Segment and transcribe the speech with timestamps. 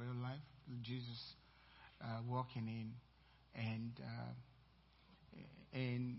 [0.00, 0.40] real life,
[0.82, 1.20] Jesus
[2.02, 2.92] uh, walking in,
[3.54, 4.32] and uh,
[5.72, 6.16] and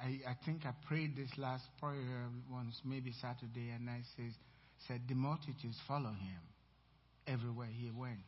[0.00, 4.32] I, I think I prayed this last prayer once, maybe Saturday, and I says,
[4.88, 6.42] said the multitudes follow him
[7.26, 8.18] everywhere he went.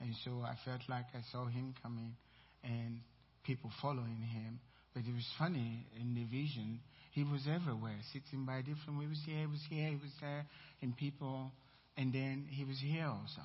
[0.00, 2.16] And so I felt like I saw him coming
[2.64, 3.00] and
[3.44, 4.60] people following him.
[4.94, 6.80] But it was funny in the vision,
[7.12, 9.00] he was everywhere, sitting by different.
[9.00, 10.46] He was here, he was here, he was there,
[10.80, 11.52] and people.
[11.96, 13.42] And then he was here also,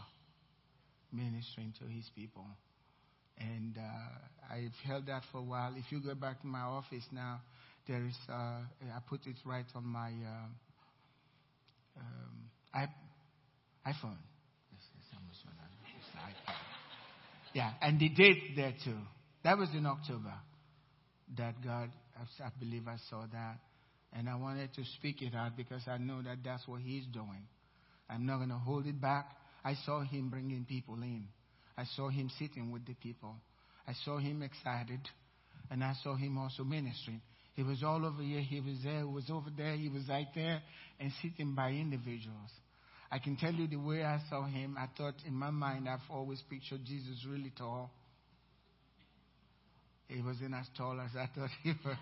[1.11, 2.45] ministering to his people.
[3.37, 5.73] And uh, I've held that for a while.
[5.75, 7.41] If you go back to my office now,
[7.87, 10.47] there is, uh, I put it right on my uh,
[11.99, 12.49] um,
[13.85, 14.17] iPhone.
[17.53, 18.97] Yeah, and the date there too.
[19.43, 20.33] That was in October
[21.37, 21.89] that God,
[22.39, 23.57] I believe I saw that.
[24.13, 27.47] And I wanted to speak it out because I know that that's what He's doing.
[28.09, 29.29] I'm not going to hold it back.
[29.63, 31.27] I saw Him bringing people in.
[31.77, 33.35] I saw Him sitting with the people.
[33.87, 35.01] I saw Him excited.
[35.69, 37.21] And I saw Him also ministering.
[37.55, 38.41] He was all over here.
[38.41, 38.99] He was there.
[38.99, 39.75] He was over there.
[39.75, 40.61] He was right there
[40.99, 42.51] and sitting by individuals.
[43.11, 44.75] I can tell you the way I saw him.
[44.77, 47.89] I thought in my mind, I've always pictured Jesus really tall.
[50.07, 51.97] He wasn't as tall as I thought he was.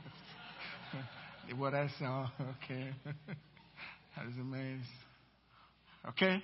[1.58, 2.28] what I saw,
[2.64, 2.92] okay.
[4.18, 4.84] I was amazed.
[6.10, 6.44] Okay?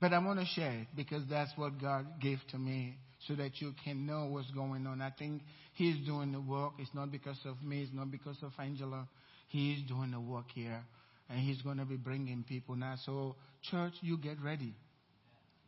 [0.00, 2.96] But I want to share it because that's what God gave to me
[3.28, 5.02] so that you can know what's going on.
[5.02, 5.42] I think
[5.74, 6.72] He's doing the work.
[6.78, 9.06] It's not because of me, it's not because of Angela.
[9.48, 10.82] He's doing the work here.
[11.28, 12.96] And He's going to be bringing people now.
[13.04, 13.36] So,
[13.70, 14.74] church, you get ready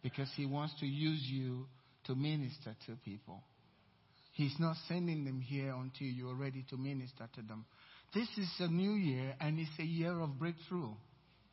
[0.03, 1.67] because He wants to use you
[2.07, 3.43] to minister to people.
[4.33, 7.67] He's not sending them here until you're ready to minister to them.
[8.15, 10.91] This is a new year and it's a year of breakthrough.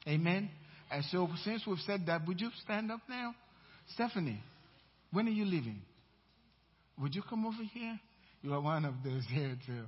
[0.07, 0.49] Amen.
[0.91, 3.35] And so, since we've said that, would you stand up now?
[3.93, 4.41] Stephanie,
[5.11, 5.81] when are you leaving?
[7.01, 7.99] Would you come over here?
[8.41, 9.83] You are one of those here too.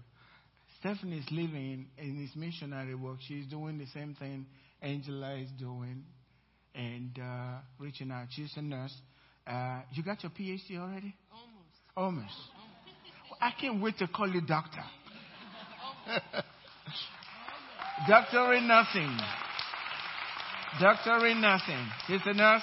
[0.80, 3.18] Stephanie is living in his missionary work.
[3.28, 4.46] She's doing the same thing
[4.82, 6.04] Angela is doing
[6.74, 8.28] and uh, reaching out.
[8.32, 8.96] She's a nurse.
[9.46, 11.14] Uh, you got your PhD already?
[11.32, 12.26] Almost.
[12.26, 12.36] Almost.
[13.30, 14.84] Well, I can't wait to call you doctor.
[18.08, 19.18] doctor in nothing.
[20.80, 21.86] Doctor in nothing.
[22.08, 22.62] She's a nurse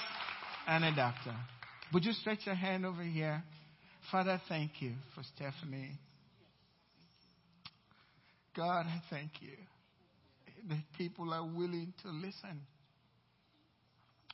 [0.67, 1.35] and a doctor.
[1.93, 3.43] Would you stretch your hand over here?
[4.11, 5.91] Father, thank you for Stephanie.
[8.55, 9.55] God, I thank you
[10.69, 12.61] that people are willing to listen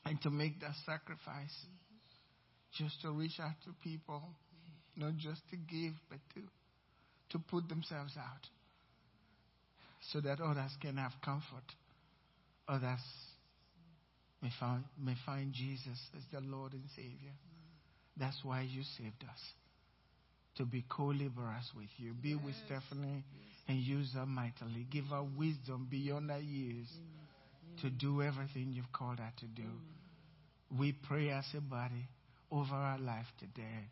[0.05, 1.53] and to make that sacrifice
[2.77, 4.23] just to reach out to people,
[4.95, 6.41] not just to give, but to,
[7.31, 8.47] to put themselves out
[10.11, 11.65] so that others can have comfort.
[12.67, 13.01] Others
[14.45, 17.33] may find, may find Jesus as their Lord and Savior.
[18.15, 19.39] That's why you saved us.
[20.57, 22.13] To be co laborers with you.
[22.13, 22.39] Be yes.
[22.45, 23.57] with Stephanie yes.
[23.67, 24.85] and use her mightily.
[24.89, 27.81] Give her wisdom beyond her years mm.
[27.81, 29.63] to do everything you've called her to do.
[29.63, 30.79] Mm.
[30.79, 32.07] We pray as a body
[32.51, 33.89] over our life today.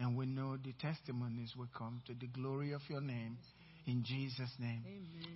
[0.00, 0.06] Mm.
[0.06, 3.36] And we know the testimonies will come to the glory of your name.
[3.86, 4.82] In Jesus' name.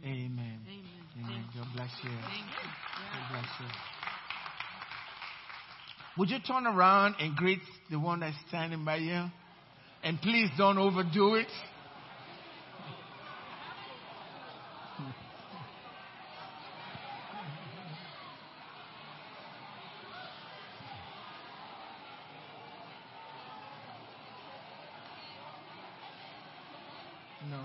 [0.03, 0.31] Amen.
[0.33, 0.61] Amen.
[0.67, 1.25] Amen.
[1.25, 1.45] Amen.
[1.55, 2.11] God bless you.
[2.11, 3.98] God bless you.
[6.19, 9.27] Would you turn around and greet the one that's standing by you?
[10.03, 11.47] And please don't overdo it.
[27.49, 27.63] No.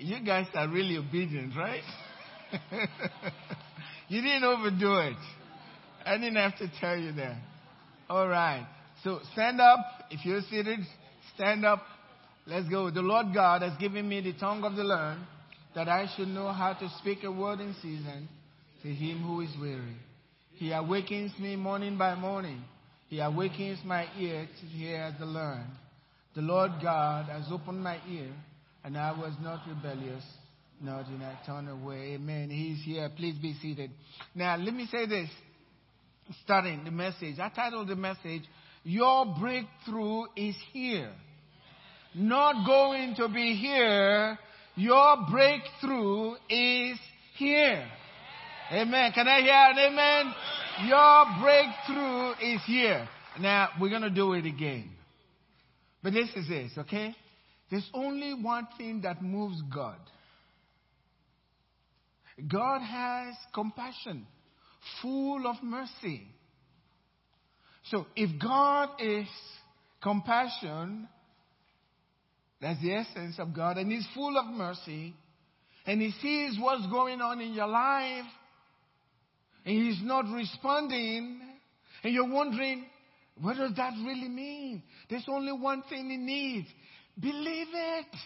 [0.00, 1.82] You guys are really obedient, right?
[4.08, 5.16] you didn't overdo it.
[6.04, 7.36] I didn't have to tell you that.
[8.08, 8.66] All right.
[9.02, 9.80] So stand up.
[10.10, 10.80] If you're seated,
[11.34, 11.82] stand up.
[12.46, 12.90] Let's go.
[12.90, 15.24] The Lord God has given me the tongue of the learned
[15.74, 18.28] that I should know how to speak a word in season
[18.82, 19.96] to him who is weary.
[20.54, 22.62] He awakens me morning by morning.
[23.08, 25.70] He awakens my ear to hear the learned.
[26.34, 28.32] The Lord God has opened my ear
[28.86, 30.22] and I was not rebellious,
[30.80, 32.14] nor did I turn away.
[32.14, 32.50] Amen.
[32.50, 33.10] He's here.
[33.16, 33.90] Please be seated.
[34.32, 35.28] Now, let me say this.
[36.44, 37.40] starting the message.
[37.40, 38.42] I titled the message,
[38.84, 41.10] Your Breakthrough is Here.
[42.14, 44.38] Not going to be here.
[44.76, 46.96] Your breakthrough is
[47.36, 47.86] here.
[48.72, 49.12] Amen.
[49.12, 50.34] Can I hear an amen?
[50.88, 53.08] Your breakthrough is here.
[53.40, 54.90] Now, we're going to do it again.
[56.02, 57.14] But this is this, okay?
[57.70, 59.98] There's only one thing that moves God.
[62.48, 64.26] God has compassion,
[65.00, 66.28] full of mercy.
[67.90, 69.26] So if God is
[70.02, 71.08] compassion,
[72.60, 75.14] that's the essence of God, and He's full of mercy,
[75.86, 78.24] and He sees what's going on in your life,
[79.64, 81.40] and He's not responding,
[82.04, 82.84] and you're wondering,
[83.40, 84.82] what does that really mean?
[85.08, 86.68] There's only one thing He needs
[87.18, 88.16] believe it.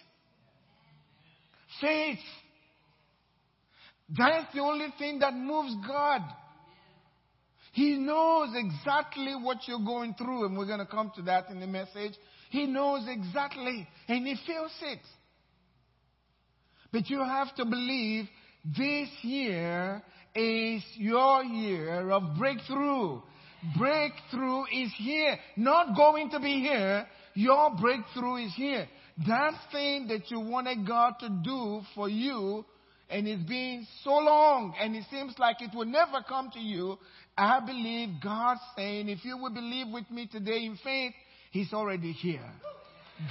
[1.81, 2.19] Faith.
[4.17, 6.23] That's the only thing that moves God.
[7.73, 11.61] He knows exactly what you're going through, and we're going to come to that in
[11.61, 12.15] the message.
[12.51, 14.99] He knows exactly, and He feels it.
[16.93, 18.25] But you have to believe
[18.65, 20.03] this year
[20.35, 23.21] is your year of breakthrough.
[23.79, 25.39] Breakthrough is here.
[25.57, 27.07] Not going to be here.
[27.41, 28.87] Your breakthrough is here.
[29.27, 32.67] That thing that you wanted God to do for you
[33.09, 36.99] and it's been so long and it seems like it will never come to you.
[37.39, 41.15] I believe God's saying, if you will believe with me today in faith,
[41.51, 42.45] He's already here.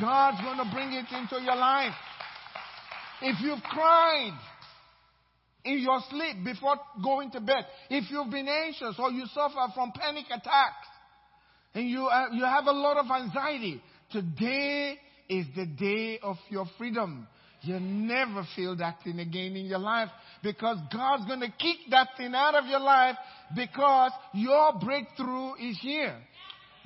[0.02, 1.94] God's going to bring it into your life.
[3.22, 4.40] If you've cried
[5.66, 9.92] in your sleep before going to bed, if you've been anxious or you suffer from
[9.92, 10.88] panic attacks
[11.76, 14.98] and you, uh, you have a lot of anxiety, today
[15.28, 17.28] is the day of your freedom.
[17.62, 20.10] You'll never feel that thing again in your life
[20.42, 23.16] because God's going to kick that thing out of your life
[23.56, 26.16] because your breakthrough is here.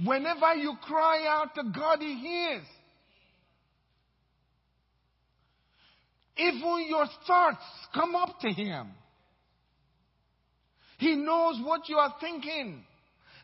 [0.03, 2.65] Whenever you cry out to God, He hears.
[6.35, 8.87] Even your thoughts come up to Him.
[10.97, 12.83] He knows what you are thinking.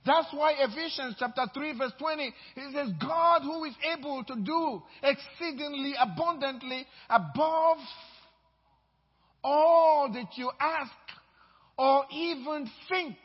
[0.05, 2.33] That's why Ephesians chapter 3 verse 20, it
[2.73, 7.77] says, God who is able to do exceedingly abundantly above
[9.43, 10.91] all that you ask
[11.77, 13.15] or even think.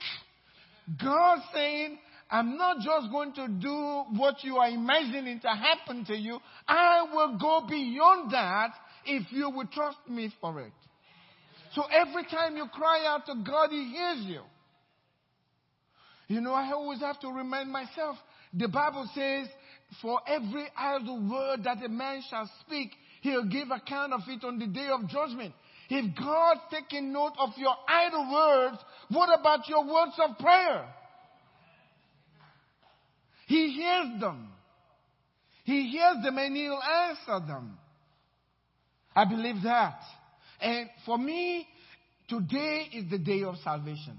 [1.03, 1.99] God saying,
[2.31, 6.39] I'm not just going to do what you are imagining to happen to you.
[6.67, 8.71] I will go beyond that
[9.07, 10.73] if you will trust me for it.
[11.75, 14.41] So every time you cry out to God, He hears you.
[16.35, 18.17] You know, I always have to remind myself
[18.53, 19.47] the Bible says,
[20.03, 22.91] For every idle word that a man shall speak,
[23.21, 25.55] he'll give account of it on the day of judgment.
[25.89, 28.79] If God's taking note of your idle words,
[29.11, 30.93] what about your words of prayer?
[33.47, 34.49] He hears them.
[35.63, 37.79] He hears them and he'll answer them.
[39.15, 40.01] I believe that.
[40.61, 41.69] And for me,
[42.29, 44.19] today is the day of salvation.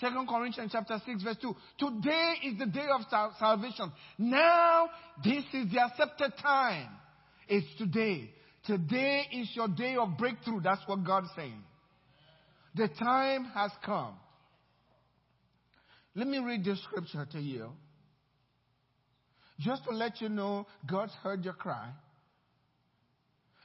[0.00, 1.56] Second Corinthians chapter 6 verse 2.
[1.78, 3.02] Today is the day of
[3.38, 3.92] salvation.
[4.18, 4.90] Now,
[5.24, 6.88] this is the accepted time.
[7.48, 8.30] It's today.
[8.64, 10.60] Today is your day of breakthrough.
[10.60, 11.62] That's what God's saying.
[12.76, 14.14] The time has come.
[16.14, 17.70] Let me read this scripture to you.
[19.58, 21.90] Just to let you know God's heard your cry.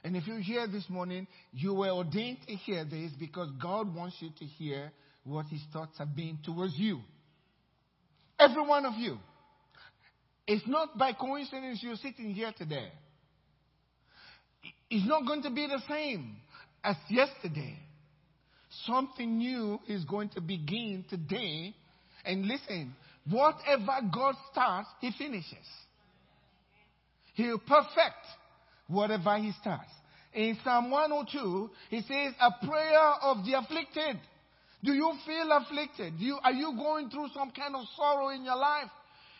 [0.02, 4.16] And if you're here this morning, you were ordained to hear this because God wants
[4.20, 4.92] you to hear
[5.24, 7.00] what his thoughts have been towards you.
[8.38, 9.18] Every one of you.
[10.46, 12.92] It's not by coincidence you're sitting here today.
[14.90, 16.36] It's not going to be the same
[16.82, 17.78] as yesterday.
[18.86, 21.74] Something new is going to begin today.
[22.24, 22.94] And listen,
[23.30, 25.66] whatever God starts, He finishes.
[27.34, 28.26] He'll perfect
[28.88, 29.90] whatever He starts.
[30.34, 34.18] In Psalm 102, He says, A prayer of the afflicted
[34.84, 36.18] do you feel afflicted?
[36.18, 38.90] Do you, are you going through some kind of sorrow in your life?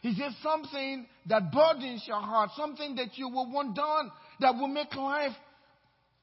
[0.03, 2.51] Is there something that burdens your heart?
[2.57, 4.11] Something that you will want done
[4.41, 5.33] that will make life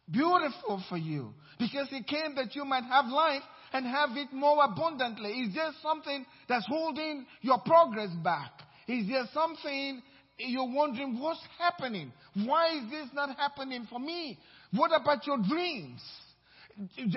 [0.10, 1.34] beautiful for you?
[1.60, 5.30] Because it came that you might have life and have it more abundantly.
[5.32, 8.52] Is there something that's holding your progress back?
[8.88, 10.02] Is there something
[10.38, 12.12] you're wondering what's happening?
[12.46, 14.40] Why is this not happening for me?
[14.72, 16.02] What about your dreams?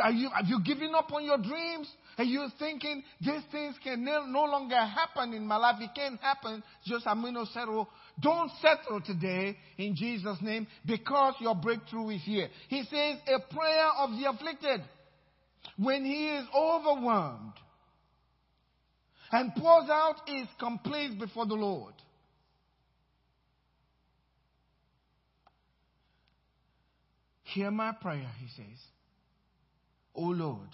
[0.02, 1.88] Are you, have you given up on your dreams?
[2.18, 5.76] Are you thinking these things can no, longer happen in my life?
[5.80, 6.62] It can't happen.
[6.85, 7.88] Just I'm going to settle.
[8.21, 12.49] Don't settle today in Jesus' name because your breakthrough is here.
[12.68, 14.83] He says a prayer of the afflicted
[15.78, 17.54] when he is overwhelmed.
[19.35, 21.94] and pours out his complaints before the Lord.
[27.42, 28.78] Hear my prayer, he says,
[30.14, 30.68] O Lord,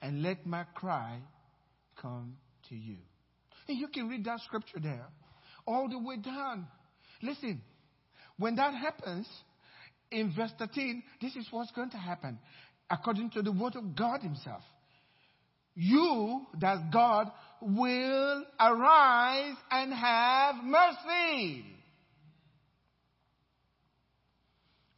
[0.00, 1.18] and let my cry
[2.00, 2.36] come
[2.68, 2.98] to you.
[3.68, 5.06] And you can read that scripture there
[5.66, 6.66] all the way down.
[7.22, 7.60] Listen,
[8.38, 9.26] when that happens,
[10.10, 12.38] in verse 13, this is what's going to happen
[12.90, 14.62] according to the word of God Himself.
[15.74, 21.64] You, that God, will arise and have mercy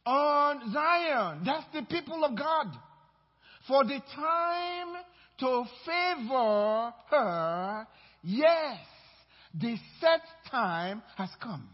[0.05, 1.41] on Zion.
[1.43, 2.67] That's the people of God.
[3.67, 5.03] For the time
[5.39, 7.87] to favor her,
[8.23, 8.79] yes,
[9.53, 11.67] the set time has come.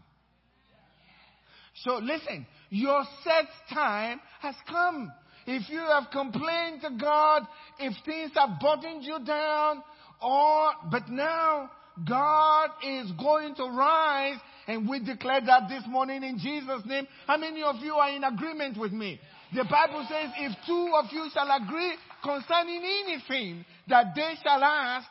[1.82, 5.12] So listen, your set time has come.
[5.46, 7.42] If you have complained to God,
[7.78, 9.82] if things have burdened you down,
[10.22, 11.70] or, but now
[12.08, 17.06] God is going to rise and we declare that this morning in Jesus' name.
[17.26, 19.20] How many of you are in agreement with me?
[19.52, 25.08] The Bible says if two of you shall agree concerning anything that they shall ask,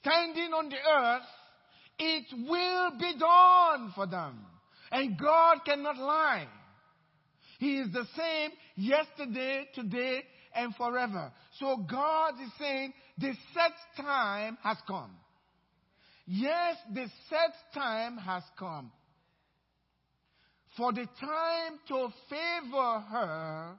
[0.00, 1.22] standing on the earth,
[1.98, 4.38] it will be done for them.
[4.90, 6.46] And God cannot lie.
[7.58, 10.22] He is the same yesterday, today,
[10.54, 11.32] and forever.
[11.58, 15.10] So God is saying the set time has come.
[16.26, 18.90] Yes, the set time has come.
[20.76, 23.78] For the time to favor her,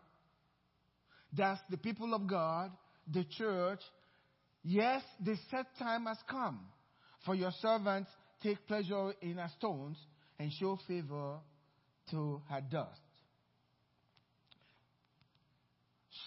[1.35, 2.71] that's the people of God,
[3.11, 3.81] the church.
[4.63, 6.59] Yes, the set time has come.
[7.25, 8.09] For your servants
[8.41, 9.97] take pleasure in her stones
[10.39, 11.39] and show favor
[12.11, 12.99] to her dust.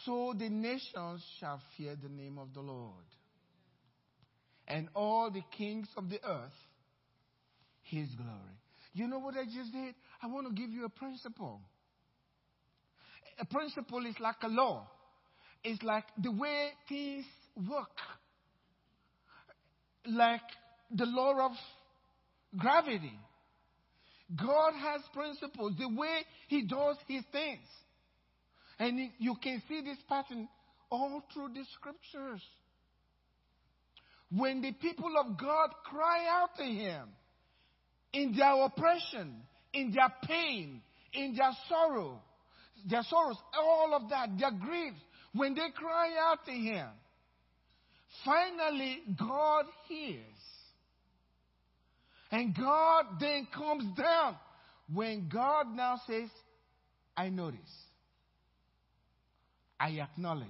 [0.04, 3.04] So the nations shall fear the name of the Lord,
[4.66, 6.52] and all the kings of the earth
[7.82, 8.58] his glory.
[8.92, 9.94] You know what I just did?
[10.22, 11.60] I want to give you a principle.
[13.38, 14.88] A principle is like a law.
[15.62, 17.24] It's like the way things
[17.56, 17.90] work.
[20.06, 20.40] Like
[20.90, 21.52] the law of
[22.56, 23.18] gravity.
[24.34, 27.66] God has principles, the way He does His things.
[28.78, 30.48] And you can see this pattern
[30.90, 32.42] all through the scriptures.
[34.30, 37.08] When the people of God cry out to Him
[38.12, 40.80] in their oppression, in their pain,
[41.12, 42.20] in their sorrow,
[42.88, 45.00] their sorrows, all of that, their griefs,
[45.34, 46.88] when they cry out to Him,
[48.24, 50.22] finally God hears.
[52.30, 54.36] And God then comes down.
[54.92, 56.28] When God now says,
[57.16, 57.58] I notice,
[59.78, 60.48] I acknowledge.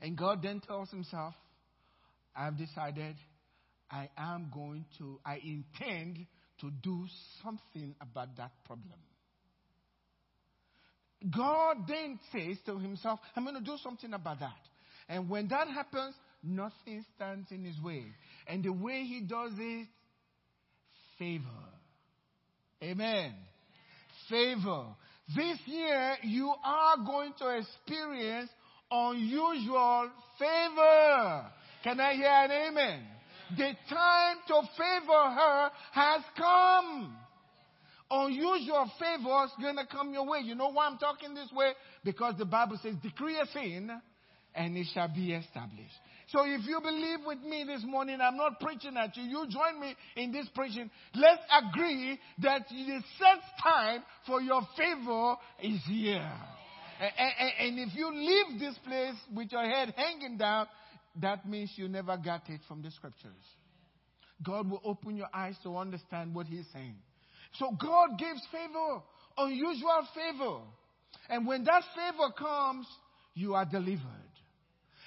[0.00, 1.34] And God then tells himself,
[2.34, 3.16] I've decided
[3.90, 6.26] I am going to, I intend
[6.60, 7.06] to do
[7.42, 8.98] something about that problem.
[11.28, 14.56] God then says to himself, I'm going to do something about that.
[15.08, 18.04] And when that happens, nothing stands in his way.
[18.46, 19.88] And the way he does it,
[21.18, 21.44] favor.
[22.82, 23.34] Amen.
[24.30, 24.86] Favor.
[25.36, 28.48] This year, you are going to experience
[28.90, 31.46] unusual favor.
[31.84, 33.02] Can I hear an amen?
[33.56, 37.16] The time to favor her has come.
[38.10, 40.40] Unusual favor is going to come your way.
[40.44, 41.72] You know why I'm talking this way?
[42.04, 43.90] Because the Bible says, decree a thing
[44.54, 45.94] and it shall be established.
[46.28, 49.24] So if you believe with me this morning, I'm not preaching at you.
[49.24, 50.90] You join me in this preaching.
[51.14, 56.32] Let's agree that the set time for your favor is here.
[57.00, 60.66] And if you leave this place with your head hanging down,
[61.16, 63.32] that means you never got it from the scriptures.
[64.42, 66.96] God will open your eyes to understand what He's saying.
[67.58, 69.02] So God gives favor,
[69.36, 70.58] unusual favor.
[71.28, 72.86] And when that favor comes,
[73.34, 74.30] you are delivered.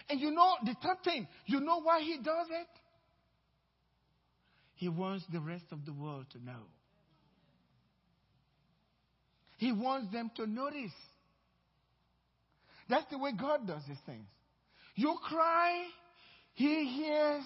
[0.09, 2.67] And you know, the third thing, you know why he does it?
[4.75, 6.59] He wants the rest of the world to know.
[9.57, 10.91] He wants them to notice.
[12.89, 14.27] That's the way God does these things.
[14.95, 15.83] You cry,
[16.53, 17.43] He hears,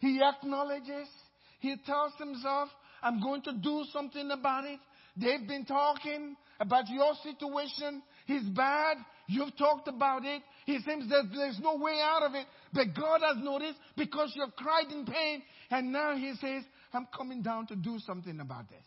[0.00, 1.08] He acknowledges,
[1.60, 2.68] He tells Himself,
[3.02, 4.78] I'm going to do something about it.
[5.16, 8.02] They've been talking about your situation.
[8.28, 8.96] It's bad.
[9.26, 10.42] You've talked about it.
[10.64, 12.46] He seems that there's no way out of it.
[12.72, 15.42] But God has noticed because you've cried in pain.
[15.70, 16.62] And now He says,
[16.92, 18.86] I'm coming down to do something about this.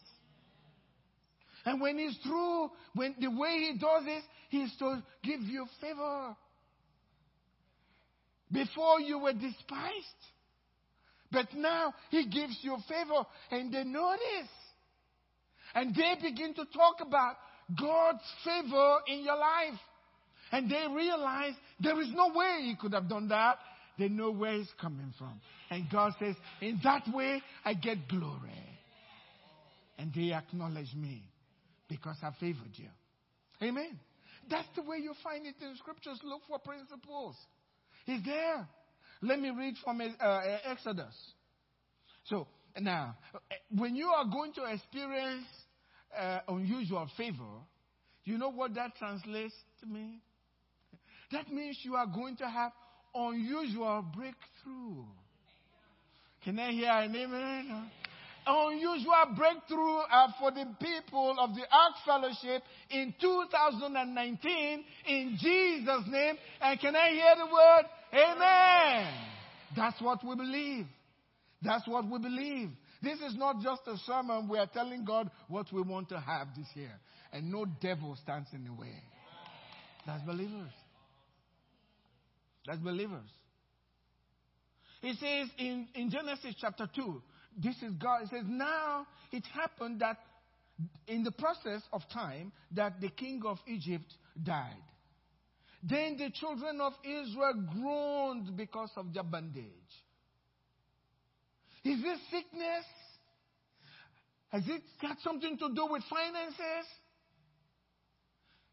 [1.66, 6.36] And when He's through, when the way He does this, He's to give you favor.
[8.52, 10.22] Before you were despised.
[11.32, 14.52] But now he gives you favor and they notice.
[15.74, 17.36] And they begin to talk about
[17.80, 19.80] God's favor in your life.
[20.52, 23.58] And they realize there is no way he could have done that.
[23.98, 25.42] They know where it's coming from.
[25.70, 28.52] And God says, in that way, I get glory.
[29.98, 31.24] And they acknowledge me
[31.90, 32.90] because I favored you.
[33.62, 34.00] Amen.
[34.50, 36.20] That's the way you find it in scriptures.
[36.24, 37.36] Look for principles.
[38.06, 38.68] He's there.
[39.22, 41.16] Let me read from uh, Exodus.
[42.26, 42.48] So,
[42.80, 43.16] now,
[43.70, 45.46] when you are going to experience
[46.18, 47.62] uh, unusual favor,
[48.24, 50.20] you know what that translates to me?
[51.32, 52.72] That means you are going to have
[53.14, 55.06] unusual breakthrough.
[56.44, 57.92] Can I hear an amen?
[58.48, 66.36] Unusual breakthrough uh, for the people of the Ark Fellowship in 2019 in Jesus' name.
[66.62, 67.86] And can I hear the word?
[68.14, 69.14] Amen.
[69.76, 70.86] That's what we believe.
[71.62, 72.70] That's what we believe.
[73.02, 74.48] This is not just a sermon.
[74.48, 76.92] We are telling God what we want to have this year.
[77.34, 79.02] And no devil stands in the way.
[80.06, 80.72] That's believers.
[82.66, 83.30] That's believers.
[85.02, 87.22] He says in, in Genesis chapter 2,
[87.58, 88.24] this is God.
[88.24, 90.18] It says, Now it happened that
[91.08, 94.76] in the process of time that the king of Egypt died.
[95.88, 99.64] Then the children of Israel groaned because of their bondage.
[101.84, 102.86] Is this sickness?
[104.50, 106.88] Has it got something to do with finances?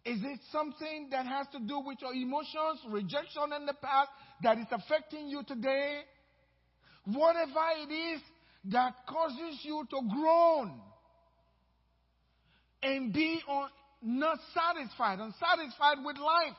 [0.06, 4.08] Is it something that has to do with your emotions, rejection in the past
[4.42, 6.00] that is affecting you today?
[7.04, 8.20] Whatever it is
[8.72, 10.80] that causes you to groan
[12.82, 13.68] and be on,
[14.00, 16.56] not satisfied, unsatisfied with life.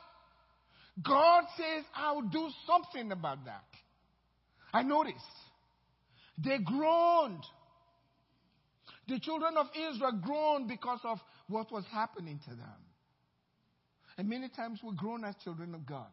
[1.02, 3.64] God says, I'll do something about that.
[4.72, 5.16] I noticed.
[6.42, 7.44] They groaned.
[9.08, 12.80] The children of Israel groaned because of what was happening to them.
[14.16, 16.06] And many times we groan as children of God.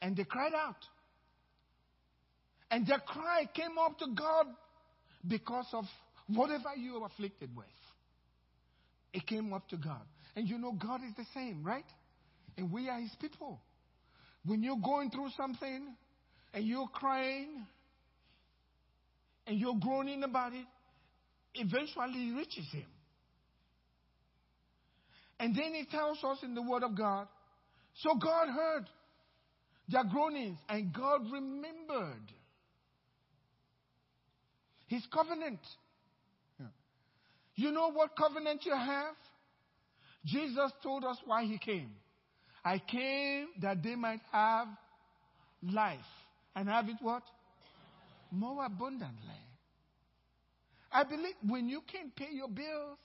[0.00, 0.76] And they cried out.
[2.70, 4.46] And their cry came up to God
[5.26, 5.84] because of
[6.28, 7.66] whatever you were afflicted with.
[9.12, 10.02] It came up to God.
[10.36, 11.84] And you know, God is the same, right?
[12.58, 13.58] And we are His people.
[14.44, 15.88] When you're going through something
[16.52, 17.66] and you're crying
[19.46, 20.66] and you're groaning about it,
[21.54, 22.86] eventually it reaches Him.
[25.40, 27.26] And then He tells us in the Word of God,
[28.02, 28.84] so God heard
[29.88, 32.30] their groanings and God remembered
[34.86, 35.60] His covenant.
[37.54, 39.14] You know what covenant you have?
[40.26, 41.90] Jesus told us why he came.
[42.64, 44.66] I came that they might have
[45.62, 45.98] life
[46.56, 47.22] and have it what?
[48.32, 49.40] More abundantly.
[50.90, 52.98] I believe when you can't pay your bills,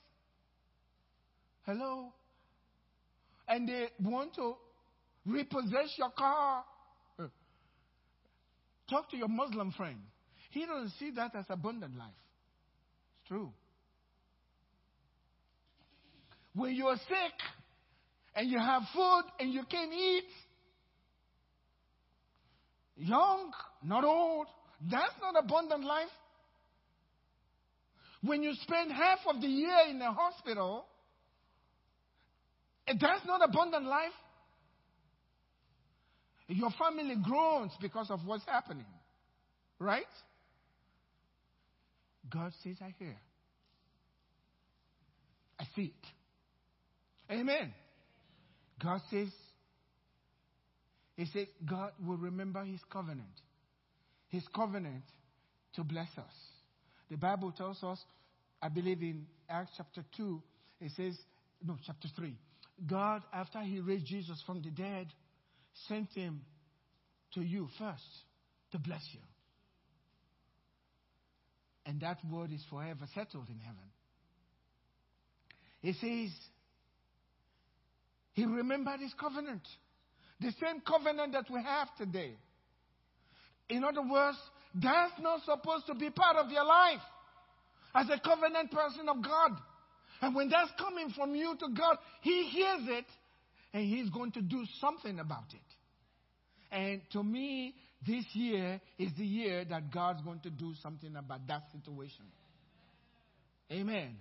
[1.64, 2.12] hello,
[3.46, 4.56] and they want to
[5.24, 6.64] repossess your car,
[8.90, 9.98] talk to your Muslim friend.
[10.50, 12.08] He doesn't see that as abundant life.
[13.20, 13.52] It's true.
[16.54, 17.34] When you're sick
[18.34, 20.28] and you have food and you can eat,
[22.96, 24.46] young, not old,
[24.90, 26.08] that's not abundant life.
[28.22, 30.84] When you spend half of the year in a hospital,
[32.86, 34.12] eh, that's not abundant life.
[36.48, 38.86] Your family groans because of what's happening.
[39.78, 40.04] Right?
[42.30, 43.16] God says, I hear.
[45.58, 46.06] I see it.
[47.32, 47.72] Amen.
[48.82, 49.28] God says,
[51.16, 53.40] He says, God will remember His covenant.
[54.28, 55.04] His covenant
[55.74, 56.32] to bless us.
[57.10, 57.98] The Bible tells us,
[58.60, 60.42] I believe in Acts chapter 2,
[60.80, 61.16] it says,
[61.64, 62.34] no, chapter 3.
[62.86, 65.06] God, after He raised Jesus from the dead,
[65.88, 66.42] sent Him
[67.34, 68.02] to you first
[68.72, 69.20] to bless you.
[71.86, 73.78] And that word is forever settled in heaven.
[75.80, 76.30] He says,
[78.32, 79.62] he remembered his covenant.
[80.40, 82.34] The same covenant that we have today.
[83.68, 84.38] In other words,
[84.74, 87.00] that's not supposed to be part of your life
[87.94, 89.52] as a covenant person of God.
[90.20, 93.04] And when that's coming from you to God, He hears it
[93.72, 96.74] and He's going to do something about it.
[96.74, 97.74] And to me,
[98.06, 102.24] this year is the year that God's going to do something about that situation.
[103.70, 104.16] Amen.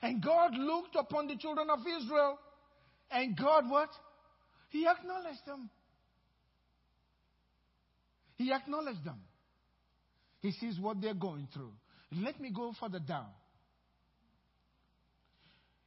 [0.00, 2.38] And God looked upon the children of Israel
[3.10, 3.90] and God what?
[4.70, 5.70] He acknowledged them.
[8.36, 9.20] He acknowledged them.
[10.40, 11.72] He sees what they're going through.
[12.12, 13.26] Let me go further down.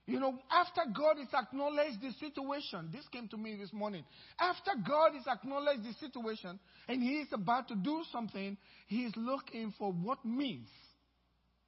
[0.07, 4.03] You know, after God is acknowledged the situation, this came to me this morning.
[4.39, 8.57] After God is acknowledged the situation and He is about to do something,
[8.87, 10.67] He is looking for what means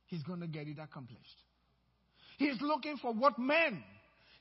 [0.08, 1.38] He's going to get it accomplished.
[2.38, 3.84] He's looking for what men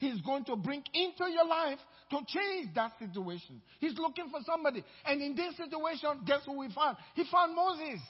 [0.03, 1.79] He's going to bring into your life
[2.11, 3.63] to change that situation.
[3.79, 4.85] He's looking for somebody.
[5.07, 6.97] And in this situation, guess who he found?
[7.15, 8.01] He found Moses.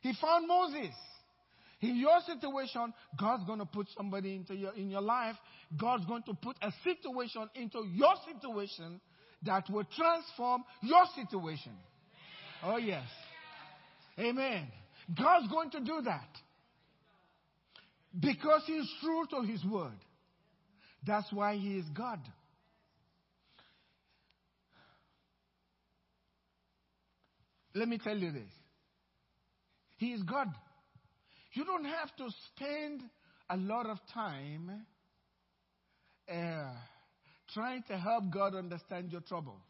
[0.00, 0.94] He found Moses.
[1.82, 5.36] In your situation, God's going to put somebody into your, in your life.
[5.78, 9.02] God's going to put a situation into your situation
[9.42, 11.74] that will transform your situation.
[12.64, 13.04] Oh, yes.
[14.18, 14.68] Amen.
[15.14, 16.26] God's going to do that.
[18.18, 19.98] Because He is true to His word.
[21.06, 22.20] That's why He is God.
[27.74, 28.50] Let me tell you this
[29.98, 30.48] He is God.
[31.52, 33.02] You don't have to spend
[33.50, 34.84] a lot of time
[36.30, 36.72] uh,
[37.54, 39.62] trying to help God understand your troubles.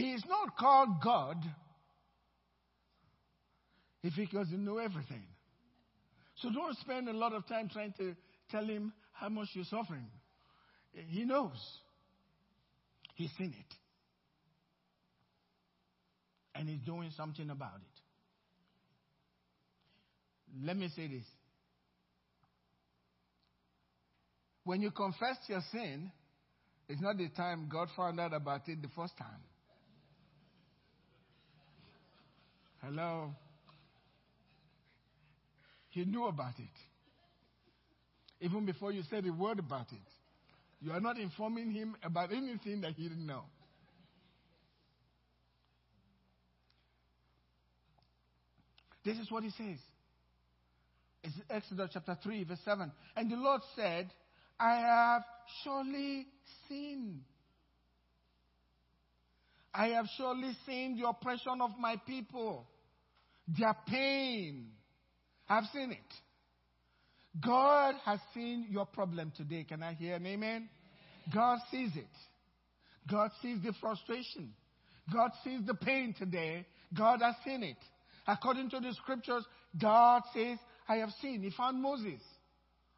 [0.00, 1.36] He is not called God
[4.02, 5.22] if he doesn't know everything.
[6.36, 8.16] So don't spend a lot of time trying to
[8.50, 10.06] tell him how much you're suffering.
[10.92, 11.58] He knows.
[13.14, 13.74] He's seen it.
[16.54, 18.00] And he's doing something about it.
[20.64, 21.26] Let me say this.
[24.64, 26.10] When you confess your sin,
[26.88, 29.40] it's not the time God found out about it the first time.
[32.82, 33.34] Hello?
[35.90, 38.44] He knew about it.
[38.44, 39.98] Even before you said a word about it.
[40.80, 43.42] You are not informing him about anything that he didn't know.
[49.04, 49.78] This is what he says.
[51.22, 52.90] It's Exodus chapter 3, verse 7.
[53.16, 54.10] And the Lord said,
[54.58, 55.22] I have
[55.64, 56.26] surely
[56.68, 57.20] seen.
[59.72, 62.66] I have surely seen the oppression of my people,
[63.48, 64.68] their pain.
[65.48, 65.98] I've seen it.
[67.44, 69.64] God has seen your problem today.
[69.64, 70.68] Can I hear an amen?
[71.32, 72.06] God sees it.
[73.08, 74.52] God sees the frustration.
[75.12, 76.66] God sees the pain today.
[76.96, 77.76] God has seen it.
[78.26, 79.44] According to the scriptures,
[79.80, 81.42] God says, I have seen.
[81.42, 82.20] He found Moses.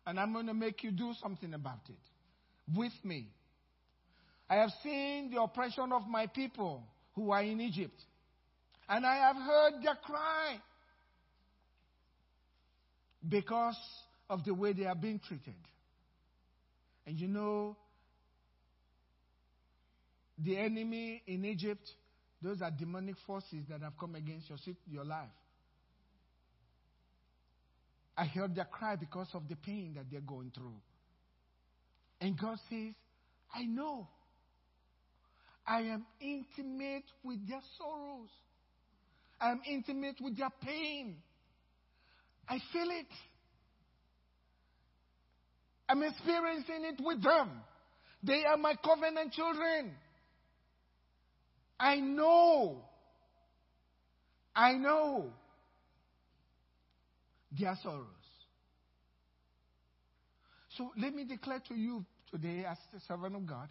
[0.06, 3.28] And I'm going to make you do something about it with me.
[4.48, 6.82] I have seen the oppression of my people
[7.14, 8.00] who are in Egypt.
[8.92, 10.60] And I have heard their cry
[13.26, 13.78] because
[14.28, 15.54] of the way they are being treated.
[17.06, 17.74] And you know,
[20.36, 21.90] the enemy in Egypt,
[22.42, 25.30] those are demonic forces that have come against your, your life.
[28.14, 30.76] I heard their cry because of the pain that they're going through.
[32.20, 32.92] And God says,
[33.54, 34.06] I know.
[35.66, 38.28] I am intimate with their sorrows.
[39.42, 41.16] I am intimate with their pain.
[42.48, 43.06] I feel it.
[45.88, 47.50] I'm experiencing it with them.
[48.22, 49.92] They are my covenant children.
[51.78, 52.84] I know.
[54.54, 55.32] I know
[57.58, 58.06] their sorrows.
[60.76, 63.68] So let me declare to you today, as the servant of God,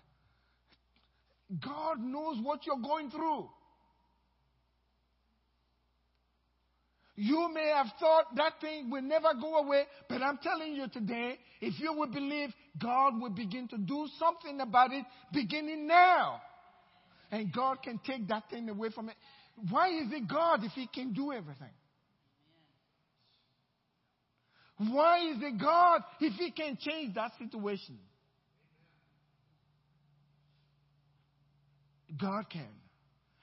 [1.64, 3.48] God knows what you're going through.
[7.24, 11.38] You may have thought that thing will never go away, but I'm telling you today,
[11.62, 12.50] if you will believe,
[12.82, 16.42] God will begin to do something about it beginning now.
[17.30, 19.16] And God can take that thing away from it.
[19.70, 21.70] Why is it God if He can do everything?
[24.78, 28.00] Why is it God if He can change that situation?
[32.20, 32.66] God can.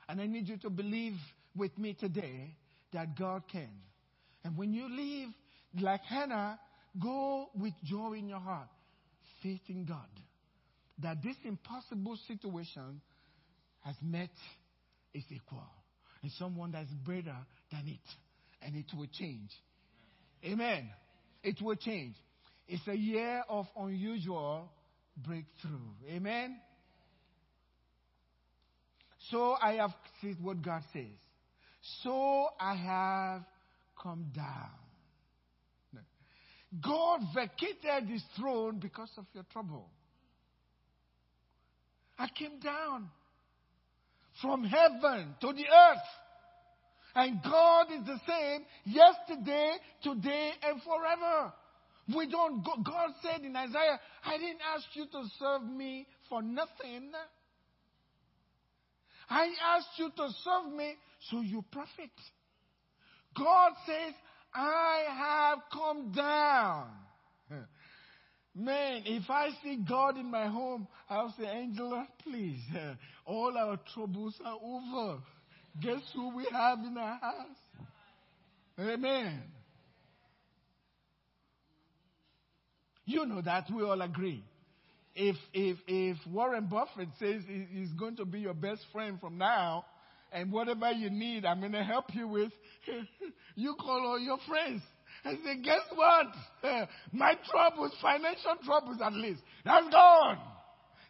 [0.09, 1.15] And I need you to believe
[1.55, 2.57] with me today
[2.93, 3.71] that God can.
[4.45, 5.29] And when you leave,
[5.81, 6.59] like Hannah,
[7.01, 8.69] go with joy in your heart,
[9.43, 10.09] faith in God.
[11.03, 13.01] That this impossible situation
[13.85, 14.31] has met
[15.15, 15.63] its equal.
[16.23, 17.37] And someone that's better
[17.71, 18.01] than it.
[18.63, 19.51] And it will change.
[20.45, 20.91] Amen.
[21.43, 22.17] It will change.
[22.67, 24.71] It's a year of unusual
[25.17, 25.79] breakthrough.
[26.11, 26.59] Amen.
[29.31, 31.07] So I have said what God says.
[32.03, 33.43] So I have
[34.03, 34.71] come down.
[36.83, 39.89] God vacated his throne because of your trouble.
[42.19, 43.09] I came down
[44.43, 46.09] from heaven to the earth.
[47.15, 51.53] And God is the same yesterday, today, and forever.
[52.15, 57.11] We don't, God said in Isaiah, I didn't ask you to serve me for nothing.
[59.29, 60.95] I asked you to serve me
[61.31, 62.11] so you profit.
[63.37, 64.15] God says,
[64.55, 66.89] I have come down.
[68.55, 72.61] Man, if I see God in my home, I'll say, Angela, please,
[73.27, 75.21] all our troubles are over.
[75.81, 77.87] Guess who we have in our house?
[78.81, 79.43] Amen.
[83.05, 84.45] You know that we all agree.
[85.15, 89.85] If if if Warren Buffett says he's going to be your best friend from now,
[90.33, 92.53] and whatever you need, I'm going to help you with.
[93.55, 94.83] you call all your friends
[95.25, 96.27] and say, guess what?
[97.13, 100.39] my troubles, financial troubles at least, that's gone.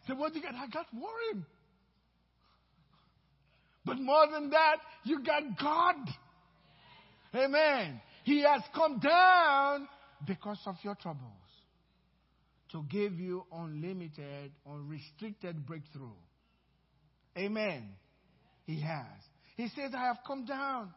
[0.07, 0.55] Say, what you got?
[0.55, 1.45] I got Warren.
[3.85, 5.95] But more than that, you got God.
[7.35, 8.01] Amen.
[8.23, 9.87] He has come down
[10.27, 11.23] because of your troubles
[12.71, 16.09] to give you unlimited, unrestricted breakthrough.
[17.37, 17.89] Amen.
[18.69, 19.07] He has.
[19.57, 20.93] He says, I have come down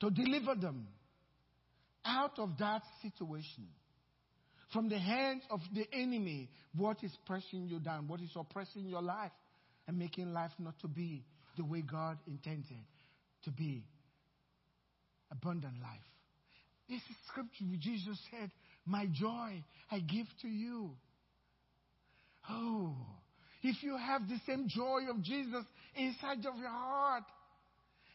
[0.00, 0.86] to deliver them
[2.04, 3.66] out of that situation.
[4.74, 9.00] From the hands of the enemy, what is pressing you down, what is oppressing your
[9.00, 9.32] life,
[9.88, 11.24] and making life not to be
[11.56, 12.84] the way God intended
[13.44, 13.84] to be
[15.30, 16.00] abundant life.
[16.90, 18.50] This is scripture Jesus said,
[18.84, 20.90] My joy I give to you.
[22.50, 22.94] Oh,
[23.62, 27.24] if you have the same joy of Jesus inside of your heart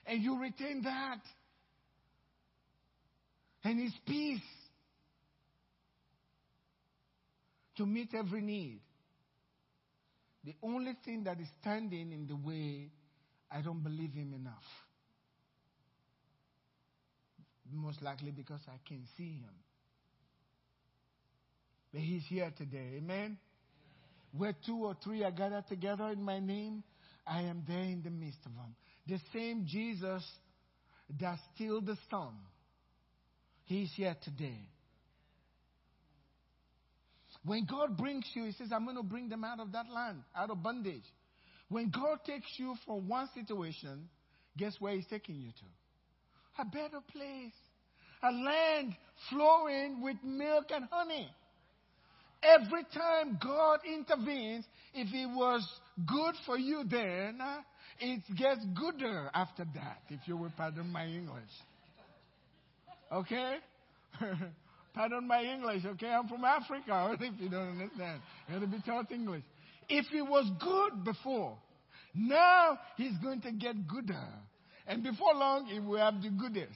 [0.06, 1.20] and you retain that
[3.64, 4.42] and His peace
[7.78, 8.80] to meet every need.
[10.44, 12.90] The only thing that is standing in the way,
[13.52, 14.64] I don't believe Him enough.
[17.72, 19.54] Most likely because I can't see Him.
[21.92, 22.94] But He's here today.
[22.98, 23.38] Amen.
[24.32, 26.84] Where two or three are gathered together in my name,
[27.26, 28.76] I am there in the midst of them.
[29.08, 30.24] The same Jesus
[31.20, 32.36] that stilled the storm,
[33.66, 34.70] He's here today.
[37.44, 40.24] When God brings you, He says, I'm going to bring them out of that land,
[40.36, 41.04] out of bondage.
[41.70, 44.10] When God takes you from one situation,
[44.58, 46.62] guess where He's taking you to?
[46.62, 47.54] A better place.
[48.24, 48.96] A land
[49.30, 51.30] flowing with milk and honey.
[52.44, 55.68] Every time God intervenes, if it was
[56.06, 57.58] good for you then, uh,
[58.00, 61.50] it gets gooder after that, if you will pardon my English.
[63.12, 63.56] Okay?
[64.94, 66.10] pardon my English, okay?
[66.10, 68.22] I'm from Africa, if you don't understand.
[68.48, 69.44] You have to be taught English.
[69.90, 71.58] If it was good before,
[72.14, 74.28] now he's going to get gooder.
[74.86, 76.72] And before long, he will have the goodest.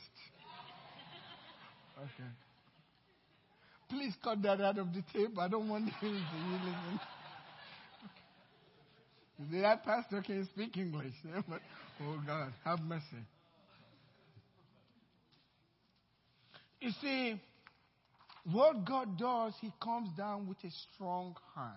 [1.98, 2.30] Okay.
[3.92, 5.38] Please cut that out of the tape.
[5.38, 7.00] I don't want him to you listen.
[9.62, 11.14] That pastor can speak English.
[11.36, 11.42] Eh?
[12.04, 13.04] oh God, have mercy.
[16.80, 17.42] You see,
[18.52, 21.76] what God does, He comes down with a strong hand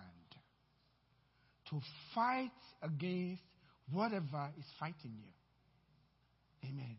[1.69, 1.81] to
[2.13, 2.51] fight
[2.81, 3.41] against
[3.91, 6.69] whatever is fighting you.
[6.69, 6.97] Amen.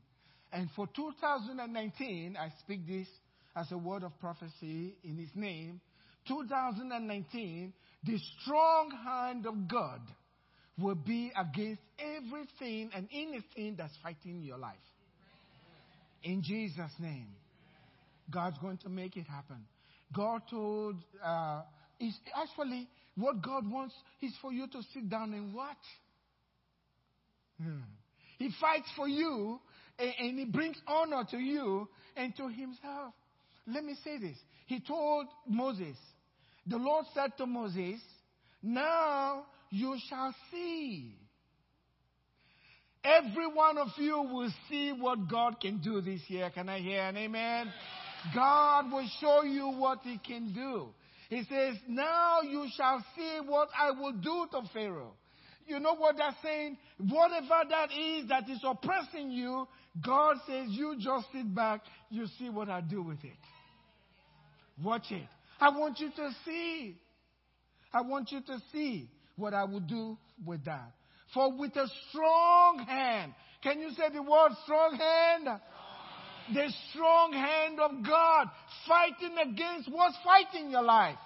[0.52, 3.09] And for 2019, I speak this
[3.56, 5.80] as a word of prophecy in his name,
[6.28, 7.72] 2019,
[8.04, 10.00] the strong hand of God
[10.78, 14.76] will be against everything and anything that's fighting your life.
[16.22, 17.28] In Jesus' name.
[18.30, 19.64] God's going to make it happen.
[20.14, 21.62] God told, uh,
[22.00, 25.76] is actually what God wants is for you to sit down and watch.
[27.62, 27.78] Hmm.
[28.38, 29.60] He fights for you
[29.98, 33.14] and, and he brings honor to you and to himself.
[33.66, 34.37] Let me say this.
[34.66, 35.96] He told Moses,
[36.66, 38.00] the Lord said to Moses,
[38.62, 41.16] Now you shall see.
[43.05, 46.50] Every one of you will see what God can do this year.
[46.50, 47.72] Can I hear an amen?
[48.35, 50.88] God will show you what He can do.
[51.29, 55.14] He says, Now you shall see what I will do to Pharaoh.
[55.66, 56.79] You know what that's saying?
[56.98, 59.66] Whatever that is that is oppressing you,
[60.05, 63.33] God says, You just sit back, you see what I do with it.
[64.82, 65.26] Watch it.
[65.60, 66.96] I want you to see.
[67.92, 70.92] I want you to see what I will do with that.
[71.32, 75.48] For with a strong hand, Can you say the word strong hand?
[76.54, 78.46] The strong hand of God
[78.86, 81.18] fighting against what's fighting your life.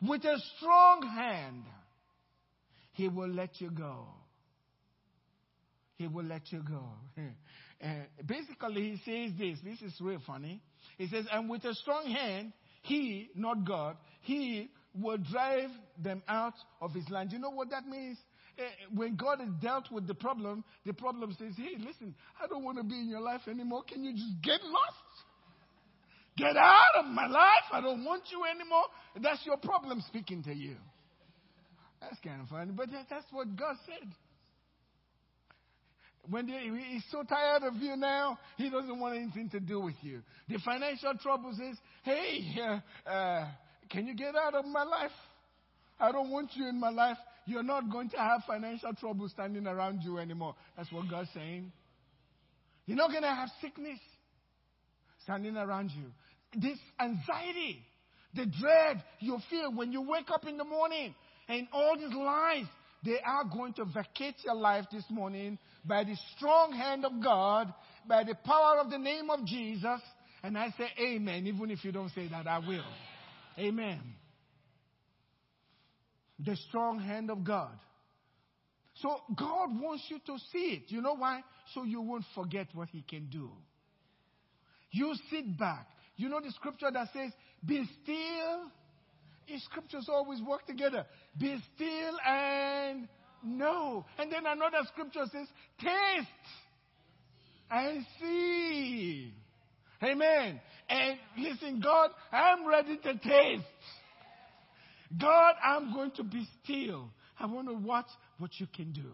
[0.00, 1.64] With a strong hand,
[2.92, 4.06] He will let you go.
[6.00, 6.82] He will let you go.
[7.84, 7.88] uh,
[8.24, 9.58] basically, He says this.
[9.62, 10.62] This is real funny.
[10.96, 15.68] He says, and with a strong hand, He, not God, He will drive
[16.02, 17.32] them out of His land.
[17.32, 18.16] You know what that means?
[18.56, 18.62] Eh,
[18.94, 22.78] when God has dealt with the problem, the problem says, Hey, listen, I don't want
[22.78, 23.82] to be in your life anymore.
[23.86, 24.96] Can you just get lost?
[26.38, 27.68] Get out of my life.
[27.72, 28.84] I don't want you anymore.
[29.20, 30.76] That's your problem speaking to you.
[32.00, 34.08] That's kind of funny, but that's what God said.
[36.28, 40.20] When he's so tired of you now, he doesn't want anything to do with you.
[40.48, 43.48] The financial troubles is, hey, uh, uh,
[43.88, 45.10] can you get out of my life?
[45.98, 47.16] I don't want you in my life.
[47.46, 50.54] You're not going to have financial trouble standing around you anymore.
[50.76, 51.72] That's what God's saying.
[52.86, 53.98] You're not going to have sickness
[55.22, 56.12] standing around you.
[56.60, 57.82] This anxiety,
[58.34, 61.14] the dread you feel when you wake up in the morning,
[61.48, 62.66] and all these lies,
[63.04, 67.72] they are going to vacate your life this morning by the strong hand of God,
[68.06, 70.00] by the power of the name of Jesus.
[70.42, 71.46] And I say amen.
[71.46, 72.84] Even if you don't say that, I will.
[73.58, 74.00] Amen
[76.44, 77.72] the strong hand of God.
[78.94, 80.82] So God wants you to see it.
[80.88, 81.42] You know why?
[81.74, 83.50] So you won't forget what He can do.
[84.90, 85.86] You sit back.
[86.16, 87.32] You know the scripture that says,
[87.64, 88.70] Be still.
[89.48, 91.06] These scriptures always work together.
[91.38, 93.08] Be still and
[93.44, 94.04] know.
[94.18, 95.46] And then another scripture says,
[95.80, 96.28] Taste
[97.70, 99.32] and see.
[100.02, 100.60] Amen.
[100.88, 103.64] And listen, God, I'm ready to taste.
[105.20, 107.10] God, I'm going to be still.
[107.38, 108.06] I want to watch
[108.38, 109.10] what you can do.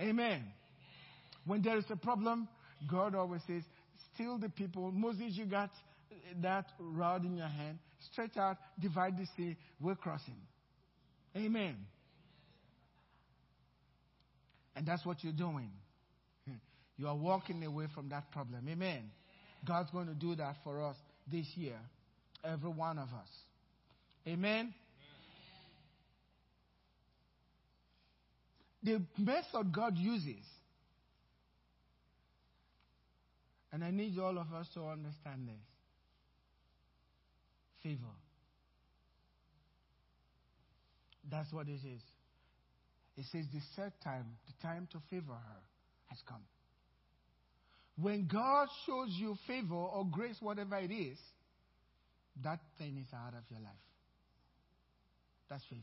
[0.00, 0.44] Amen.
[1.46, 2.48] When there is a problem,
[2.90, 3.62] God always says,
[4.14, 4.92] Still the people.
[4.92, 5.70] Moses, you got
[6.40, 7.78] that rod in your hand.
[8.12, 9.56] Stretch out, divide the sea.
[9.80, 10.36] We're crossing.
[11.36, 11.76] Amen.
[14.76, 15.70] And that's what you're doing.
[16.46, 16.56] Hmm.
[16.96, 18.66] You are walking away from that problem.
[18.68, 19.10] Amen.
[19.66, 20.96] God's going to do that for us
[21.30, 21.78] this year.
[22.44, 23.28] Every one of us.
[24.26, 24.74] Amen.
[28.82, 30.44] The method God uses,
[33.72, 35.54] and I need all of us to understand this
[37.82, 38.02] favor.
[41.30, 42.02] That's what it is.
[43.16, 45.60] It says the third time, the time to favor her
[46.06, 46.42] has come.
[48.00, 51.18] When God shows you favor or grace, whatever it is,
[52.42, 53.72] that thing is out of your life.
[55.48, 55.82] That's favor.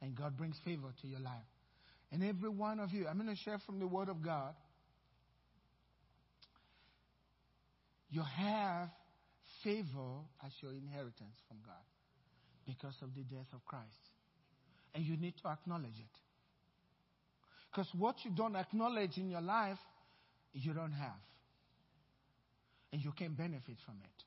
[0.00, 1.32] And God brings favor to your life.
[2.12, 4.54] And every one of you, I'm going to share from the Word of God.
[8.10, 8.88] You have
[9.64, 11.82] favor as your inheritance from God
[12.66, 14.11] because of the death of Christ.
[14.94, 16.18] And you need to acknowledge it.
[17.70, 19.78] Because what you don't acknowledge in your life,
[20.52, 21.20] you don't have.
[22.92, 24.24] And you can benefit from it.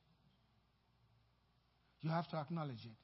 [2.01, 2.97] You have to acknowledge it.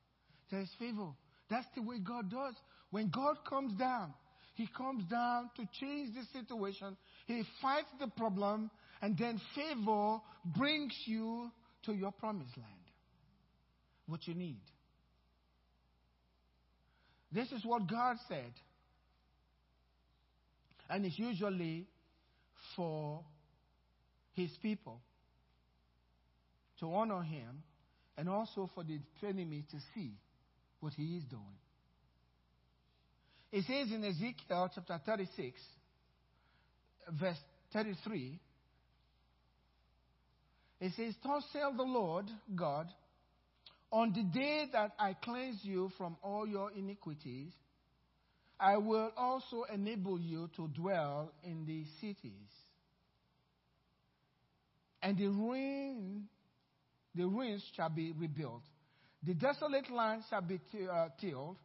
[0.49, 1.09] There is favor.
[1.49, 2.55] That's the way God does.
[2.89, 4.13] When God comes down,
[4.55, 6.97] He comes down to change the situation.
[7.25, 8.71] He fights the problem,
[9.01, 10.19] and then favor
[10.57, 11.51] brings you
[11.85, 12.67] to your promised land.
[14.07, 14.61] What you need.
[17.31, 18.51] This is what God said.
[20.89, 21.87] And it's usually
[22.75, 23.23] for
[24.33, 24.99] His people
[26.79, 27.63] to honor Him
[28.17, 30.11] and also for the enemy to see
[30.79, 31.41] what he is doing.
[33.51, 35.59] It says in Ezekiel chapter 36,
[37.19, 37.37] verse
[37.73, 38.39] 33,
[40.79, 42.87] it says, Thus saith the Lord God,
[43.91, 47.51] on the day that I cleanse you from all your iniquities,
[48.59, 52.49] I will also enable you to dwell in the cities.
[55.01, 56.27] And the ruin,
[57.15, 58.61] the ruins shall be rebuilt,
[59.23, 60.59] the desolate land shall be
[60.91, 61.57] uh, tilled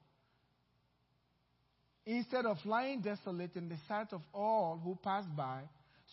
[2.06, 5.62] instead of lying desolate in the sight of all who pass by,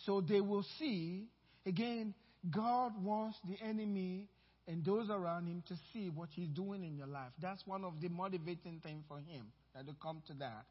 [0.04, 1.28] so they will see.
[1.66, 2.12] Again,
[2.50, 4.28] God wants the enemy
[4.66, 7.32] and those around him to see what he's doing in your life.
[7.40, 10.64] That's one of the motivating things for him that to come to that.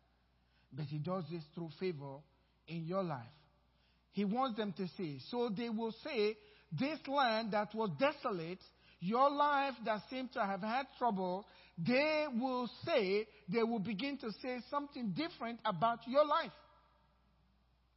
[0.71, 2.17] But he does this through favor
[2.67, 3.25] in your life.
[4.11, 5.19] He wants them to see.
[5.29, 6.35] So they will say,
[6.71, 8.59] This land that was desolate
[9.03, 11.45] your life that seemed to have had trouble,
[11.77, 16.51] they will say, they will begin to say something different about your life.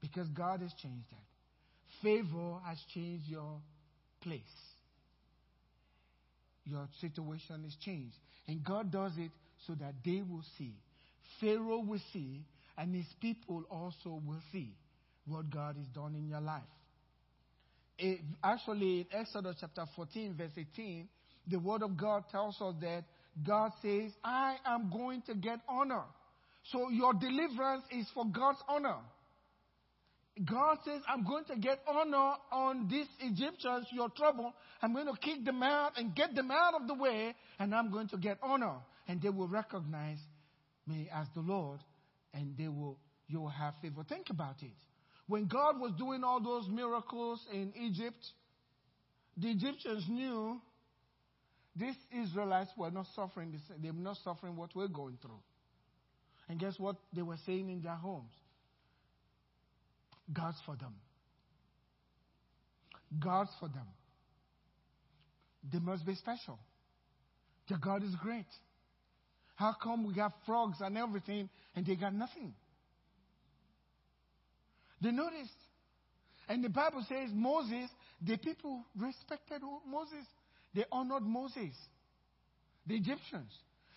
[0.01, 2.03] Because God has changed that.
[2.03, 3.61] Favor has changed your
[4.21, 4.43] place.
[6.69, 8.17] Your situation is changed.
[8.49, 9.31] And God does it
[9.67, 10.75] so that they will see.
[11.41, 12.45] Pharaoh will see,
[12.77, 14.75] and his people also will see
[15.27, 16.63] what God has done in your life.
[17.99, 21.09] It, actually, in Exodus chapter 14, verse 18,
[21.49, 23.05] the word of God tells us that
[23.47, 26.05] God says, I am going to get honor.
[26.73, 28.99] So your deliverance is for God's honor.
[30.45, 34.53] God says, I'm going to get honor on these Egyptians, your trouble.
[34.83, 37.91] I'm going to kick them out and get them out of the way, and I'm
[37.91, 38.77] going to get honor.
[39.09, 40.19] And they will recognize
[40.87, 41.81] me as the Lord,
[42.35, 44.05] and they will, you will have favor.
[44.07, 44.77] Think about it.
[45.27, 48.25] When God was doing all those miracles in Egypt,
[49.39, 50.61] the Egyptians knew
[51.75, 55.41] these Israelites were not suffering, they were not suffering what we're going through.
[56.49, 58.33] And guess what they were saying in their homes?
[60.33, 60.95] God's for them.
[63.19, 63.87] God's for them.
[65.73, 66.59] They must be special.
[67.69, 68.47] Their God is great.
[69.57, 72.55] How come we got frogs and everything and they got nothing?
[75.01, 75.51] They noticed.
[76.49, 77.91] And the Bible says Moses,
[78.25, 80.27] the people respected Moses.
[80.75, 81.75] They honored Moses,
[82.87, 83.51] the Egyptians.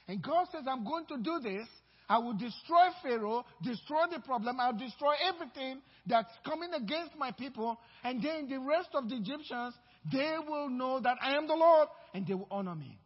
[0.08, 1.68] And God says, I'm going to do this.
[2.10, 4.60] I will destroy Pharaoh, destroy the problem.
[4.60, 7.80] I'll destroy everything that's coming against my people.
[8.04, 9.76] And then the rest of the Egyptians,
[10.12, 12.98] they will know that I am the Lord and they will honor me.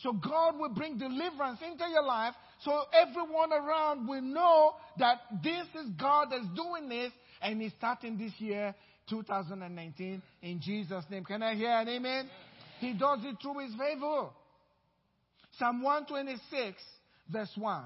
[0.00, 5.66] So God will bring deliverance into your life so everyone around will know that this
[5.82, 8.74] is God that's doing this and He's starting this year,
[9.08, 11.24] 2019, in Jesus' name.
[11.24, 12.28] Can I hear an amen?
[12.80, 14.28] He does it through His favor.
[15.58, 16.82] Psalm 126,
[17.30, 17.84] verse 1.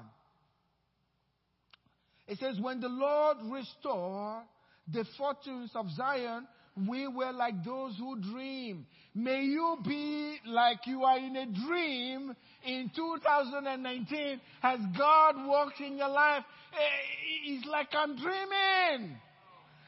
[2.29, 4.43] It says, When the Lord restored
[4.87, 6.47] the fortunes of Zion,
[6.87, 8.85] we were like those who dream.
[9.15, 15.97] May you be like you are in a dream in 2019 as God walks in
[15.97, 16.43] your life.
[16.71, 19.17] Eh, it's like I'm dreaming.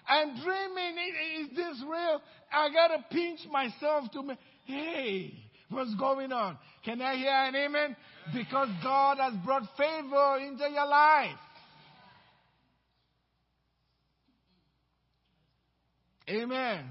[0.09, 0.95] I'm dreaming.
[1.41, 2.21] Is this real?
[2.51, 4.35] I gotta pinch myself to me.
[4.65, 5.33] Hey,
[5.69, 6.57] what's going on?
[6.83, 7.95] Can I hear an amen?
[8.33, 11.37] Because God has brought favor into your life.
[16.31, 16.85] Amen.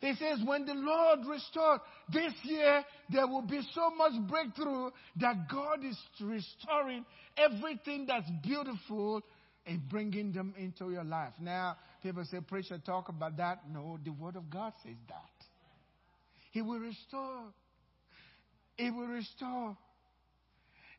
[0.00, 1.80] He says, when the Lord restores,
[2.12, 7.04] this year, there will be so much breakthrough that God is restoring
[7.36, 9.22] everything that's beautiful
[9.66, 11.32] and bringing them into your life.
[11.40, 13.68] Now, people say, preacher, talk about that.
[13.70, 15.46] No, the Word of God says that.
[16.52, 17.42] He will restore.
[18.76, 19.76] He will restore.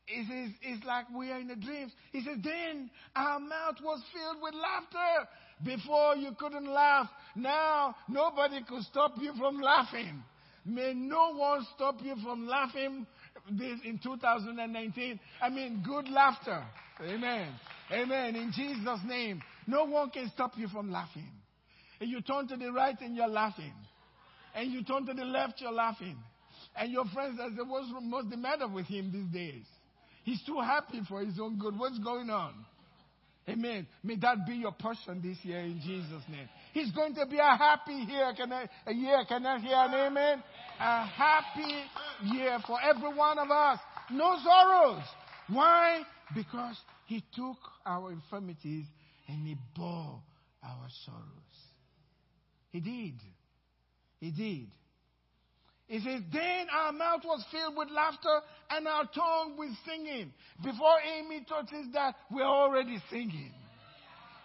[0.05, 1.93] He says, it's like we are in the dreams.
[2.11, 5.29] He says, then our mouth was filled with laughter.
[5.64, 7.10] Before you couldn't laugh.
[7.36, 10.24] Now nobody could stop you from laughing.
[10.66, 13.07] May no one stop you from laughing
[13.51, 15.20] this in 2019.
[15.41, 16.64] I mean, good laughter.
[17.01, 17.53] Amen.
[17.91, 18.36] Amen.
[18.36, 19.41] In Jesus' name.
[19.68, 21.30] No one can stop you from laughing.
[21.99, 23.74] And you turn to the right and you're laughing.
[24.55, 26.18] And you turn to the left, you're laughing.
[26.76, 29.64] And your friends say, what's, what's the matter with him these days?
[30.24, 31.78] He's too happy for his own good.
[31.78, 32.53] What's going on?
[33.50, 33.88] Amen.
[34.04, 36.47] May that be your portion this year in Jesus' name.
[36.74, 38.32] He's going to be a happy year.
[38.38, 39.24] Can I, a year.
[39.28, 40.43] Can I hear an amen?
[40.80, 41.84] A happy
[42.26, 43.80] year for every one of us.
[44.12, 45.04] No sorrows.
[45.47, 46.02] Why?
[46.36, 46.76] Because
[47.08, 48.86] he took our infirmities
[49.28, 50.22] and he bore
[50.64, 51.24] our sorrows.
[52.72, 53.16] He did.
[54.20, 54.68] He did.
[55.89, 60.31] He says, Then our mouth was filled with laughter and our tongue with singing.
[60.63, 63.51] Before Amy touches that, we're already singing.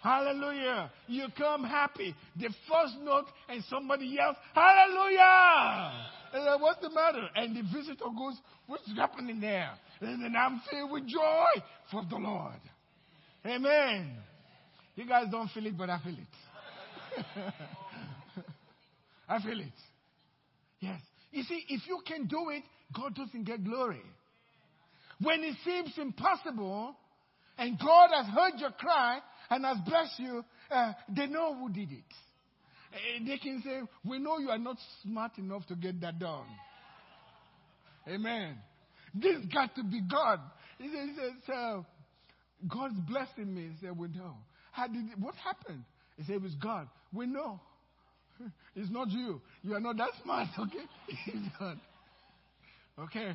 [0.01, 0.91] Hallelujah.
[1.07, 2.15] You come happy.
[2.35, 5.91] The first note and somebody yells, Hallelujah.
[6.33, 7.27] And What's the matter?
[7.35, 8.35] And the visitor goes,
[8.65, 9.71] What's happening there?
[10.01, 12.59] And then I'm filled with joy for the Lord.
[13.45, 14.17] Amen.
[14.95, 17.37] You guys don't feel it, but I feel it.
[19.29, 19.73] I feel it.
[20.79, 21.01] Yes.
[21.35, 22.63] You see, if you can do it,
[22.95, 24.01] God doesn't get glory.
[25.21, 26.95] When it seems impossible,
[27.57, 29.19] and God has heard your cry
[29.49, 32.03] and has blessed you, uh, they know who did it.
[32.93, 36.45] Uh, they can say, We know you are not smart enough to get that done.
[38.07, 38.55] Amen.
[39.13, 40.39] This got to be God.
[40.77, 41.81] He says, uh,
[42.65, 43.71] God's blessing me.
[43.73, 44.37] He said, We know.
[44.71, 45.83] How did it, what happened?
[46.15, 46.87] He said, It was God.
[47.11, 47.59] We know.
[48.75, 49.41] It's not you.
[49.63, 50.83] You are not that smart, okay?
[51.27, 51.79] It's.
[52.99, 53.33] Okay.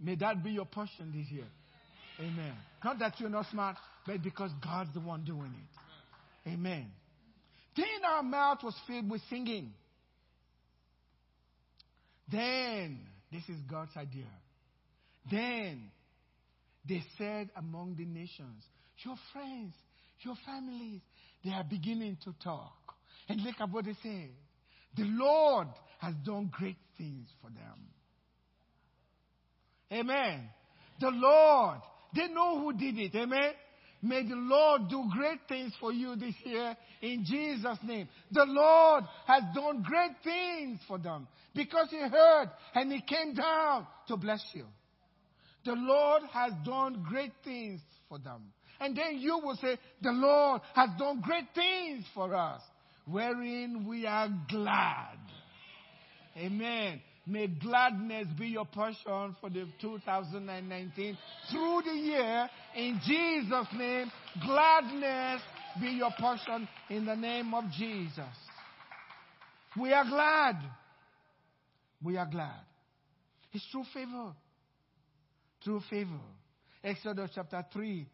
[0.00, 1.46] May that be your portion this year.
[2.18, 2.54] Amen.
[2.84, 6.50] Not that you're not smart, but because God's the one doing it.
[6.50, 6.86] Amen.
[7.76, 9.72] Then our mouth was filled with singing.
[12.30, 13.00] Then,
[13.30, 14.24] this is God's idea.
[15.30, 15.90] Then
[16.88, 18.64] they said among the nations,
[19.04, 19.74] Your friends,
[20.20, 21.00] your families,
[21.44, 22.85] they are beginning to talk.
[23.28, 24.30] And look at what they say.
[24.96, 25.68] The Lord
[25.98, 27.88] has done great things for them.
[29.92, 30.48] Amen.
[31.00, 31.78] The Lord,
[32.14, 33.14] they know who did it.
[33.14, 33.52] Amen.
[34.02, 38.08] May the Lord do great things for you this year in Jesus' name.
[38.30, 43.86] The Lord has done great things for them because He heard and He came down
[44.08, 44.64] to bless you.
[45.64, 48.52] The Lord has done great things for them.
[48.78, 52.62] And then you will say, The Lord has done great things for us,
[53.06, 55.18] wherein we are glad.
[56.36, 57.00] Amen.
[57.26, 61.18] May gladness be your portion for the 2019
[61.50, 62.48] through the year.
[62.76, 64.10] In Jesus' name,
[64.44, 65.40] gladness
[65.80, 68.22] be your portion in the name of Jesus.
[69.80, 70.56] We are glad.
[72.02, 72.60] We are glad.
[73.52, 74.32] It's true favor.
[75.64, 76.20] True favor.
[76.84, 78.06] Exodus chapter 3,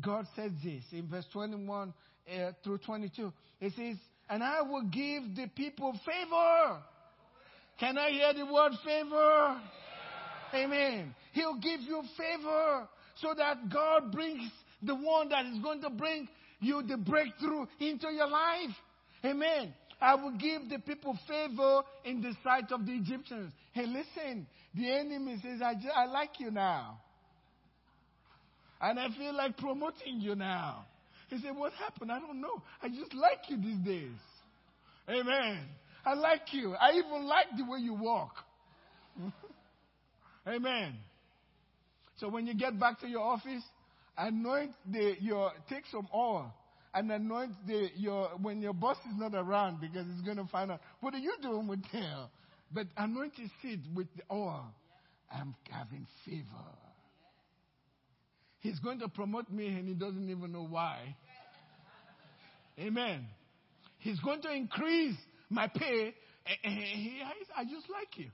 [0.00, 1.92] God says this in verse 21
[2.32, 3.32] uh, through 22.
[3.60, 3.96] It says,
[4.30, 6.80] And I will give the people favor
[7.80, 9.60] can I hear the word favor?
[10.52, 11.14] Amen.
[11.32, 14.50] He'll give you favor so that God brings
[14.82, 16.28] the one that is going to bring
[16.60, 18.76] you the breakthrough into your life.
[19.24, 19.72] Amen.
[19.98, 23.52] I will give the people favor in the sight of the Egyptians.
[23.72, 27.00] Hey, listen, the enemy says, I, just, I like you now.
[28.80, 30.84] And I feel like promoting you now.
[31.30, 32.12] He said, What happened?
[32.12, 32.62] I don't know.
[32.82, 34.18] I just like you these days.
[35.08, 35.60] Amen.
[36.04, 36.74] I like you.
[36.74, 38.32] I even like the way you walk.
[40.46, 40.94] Amen.
[42.18, 43.62] So when you get back to your office,
[44.16, 46.52] anoint the, your, take some oil
[46.94, 50.70] and anoint the, your, when your boss is not around because he's going to find
[50.70, 52.30] out, what are you doing with tail?
[52.72, 54.66] But anoint his seat with the oil.
[55.32, 56.44] I'm having favor.
[58.60, 61.16] He's going to promote me and he doesn't even know why.
[62.78, 63.26] Amen.
[63.98, 65.16] He's going to increase
[65.48, 66.14] my pay.
[66.46, 67.24] Eh, eh, eh,
[67.56, 68.30] I just like you.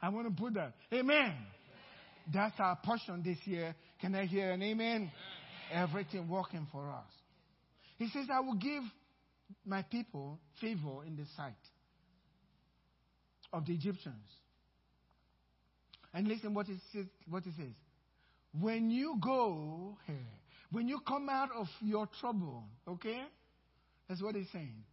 [0.00, 0.74] I want to put that.
[0.92, 1.34] Amen.
[2.32, 3.74] That's our portion this year.
[4.00, 5.10] Can I hear an amen?
[5.72, 7.10] Everything working for us.
[7.96, 8.82] He says, I will give
[9.66, 11.52] my people favor in the sight
[13.52, 14.28] of the Egyptians.
[16.14, 17.74] And listen what it says, what says.
[18.58, 19.96] When you go,
[20.70, 23.22] when you come out of your trouble, okay?
[24.08, 24.84] That's what he's saying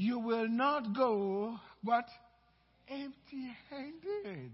[0.00, 2.06] you will not go, what?
[2.88, 4.52] Empty handed.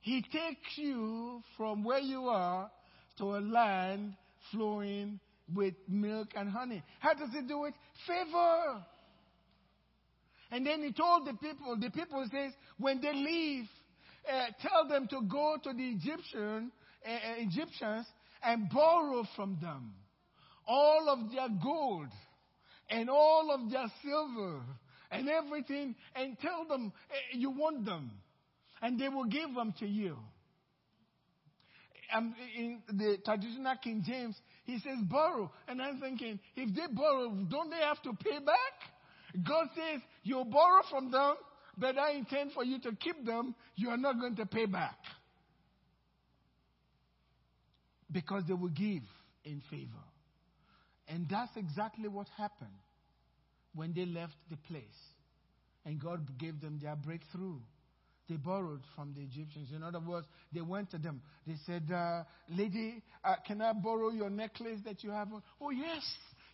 [0.00, 2.70] He takes you from where you are
[3.18, 4.14] to a land
[4.50, 5.20] flowing
[5.54, 6.82] with milk and honey.
[6.98, 7.74] How does he do it?
[8.06, 8.82] Favor.
[10.50, 13.66] And then he told the people, the people says, when they leave,
[14.28, 16.72] uh, tell them to go to the Egyptian,
[17.06, 18.06] uh, uh Egyptians
[18.42, 19.92] and borrow from them
[20.66, 22.08] all of their gold
[22.88, 24.60] and all of their silver
[25.10, 28.10] and everything and tell them eh, you want them
[28.82, 30.16] and they will give them to you.
[32.12, 35.50] Um, in the traditional King James, he says borrow.
[35.68, 39.44] And I'm thinking, if they borrow, don't they have to pay back?
[39.46, 41.36] God says, you borrow from them,
[41.80, 43.54] but I intend for you to keep them.
[43.74, 44.98] You are not going to pay back.
[48.12, 49.02] Because they will give
[49.44, 50.04] in favor.
[51.08, 52.70] And that's exactly what happened
[53.74, 54.84] when they left the place.
[55.84, 57.56] And God gave them their breakthrough.
[58.28, 59.70] They borrowed from the Egyptians.
[59.74, 61.22] In other words, they went to them.
[61.46, 65.42] They said, uh, Lady, uh, can I borrow your necklace that you have on?
[65.60, 66.02] Oh, yes,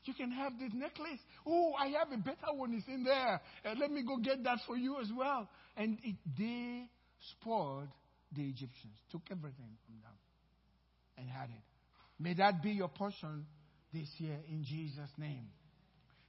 [0.06, 1.20] you can have this necklace.
[1.46, 2.74] Oh, I have a better one.
[2.74, 3.40] It's in there.
[3.64, 5.48] Uh, let me go get that for you as well.
[5.76, 6.88] And it, they
[7.32, 7.88] spoiled
[8.34, 10.12] the Egyptians, took everything from them,
[11.18, 11.64] and had it.
[12.18, 13.46] May that be your portion
[13.92, 15.48] this year in Jesus' name.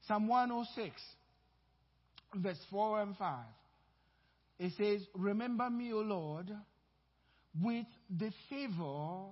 [0.08, 1.02] Psalm 106,
[2.36, 3.40] verse 4 and 5.
[4.60, 6.52] It says, Remember me, O Lord,
[7.62, 9.26] with the favor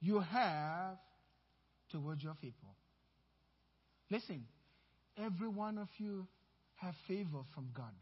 [0.00, 0.96] you have
[1.90, 2.68] towards your people.
[4.10, 4.44] Listen,
[5.16, 6.26] every one of you
[6.76, 7.92] have favor from God.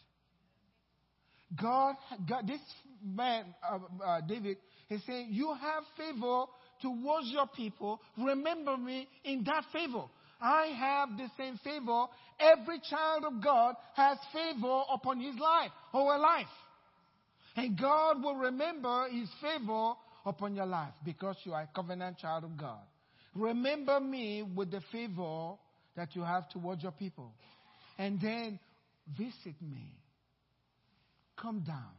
[1.61, 1.97] God,
[2.29, 2.61] God this
[3.05, 4.59] man, uh, uh, David,
[4.91, 6.45] is saying, You have favor
[6.81, 8.01] towards your people.
[8.17, 10.05] Remember me in that favor.
[10.41, 12.07] I have the same favor.
[12.39, 16.47] Every child of God has favor upon his life or her life.
[17.57, 19.95] And God will remember his favor
[20.25, 22.79] upon your life because you are a covenant child of God.
[23.35, 25.55] Remember me with the favor
[25.99, 27.32] that you have towards your people.
[27.99, 28.61] And then
[29.18, 29.92] visit me.
[31.36, 31.92] Come down.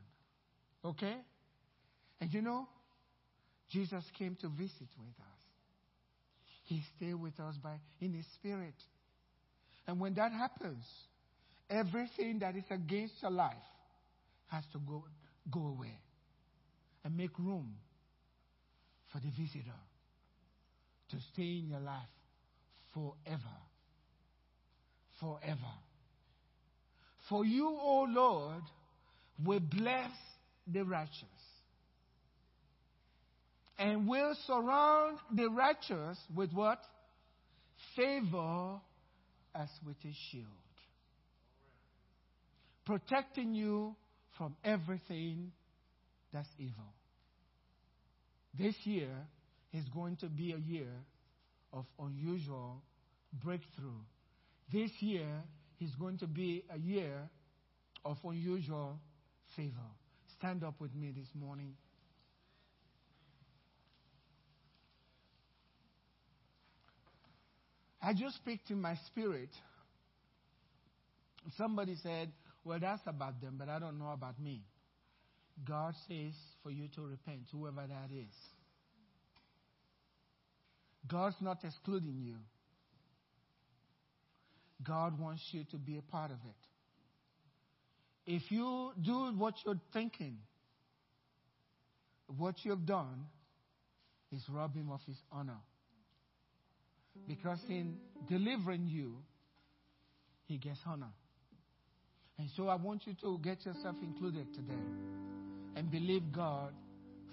[0.85, 1.17] Okay?
[2.21, 2.65] And you know,
[3.69, 5.41] Jesus came to visit with us.
[6.63, 8.75] He stayed with us by in his spirit.
[9.85, 10.85] And when that happens,
[11.69, 13.53] everything that is against your life
[14.47, 15.03] has to go,
[15.51, 15.99] go away
[17.03, 17.75] and make room
[19.11, 19.75] for the visitor
[21.09, 22.07] to stay in your life
[22.93, 23.57] forever.
[25.19, 25.73] Forever.
[27.29, 28.63] For you, O Lord,
[29.43, 30.11] will bless
[30.67, 31.27] the righteous
[33.79, 36.79] and will surround the righteous with what?
[37.95, 38.81] Favor
[39.55, 40.45] as with a shield.
[42.85, 43.95] Protecting you
[44.37, 45.51] from everything
[46.33, 46.93] that's evil.
[48.57, 49.11] This year
[49.73, 50.91] is going to be a year
[51.71, 52.81] of unusual
[53.43, 54.01] breakthrough.
[54.71, 55.27] This year
[55.79, 57.29] is going to be a year
[58.05, 58.99] of unusual
[59.55, 59.73] favor.
[60.37, 61.73] Stand up with me this morning.
[68.01, 69.49] I just speak to my spirit.
[71.57, 72.31] Somebody said,
[72.63, 74.61] Well, that's about them, but I don't know about me.
[75.67, 78.33] God says for you to repent, whoever that is.
[81.07, 82.35] God's not excluding you.
[84.83, 86.55] God wants you to be a part of it.
[88.31, 90.37] If you do what you're thinking,
[92.37, 93.25] what you've done
[94.31, 95.57] is rob him of his honor.
[97.27, 97.97] Because in
[98.29, 99.15] delivering you,
[100.45, 101.11] he gets honor.
[102.37, 104.73] And so I want you to get yourself included today
[105.75, 106.73] and believe God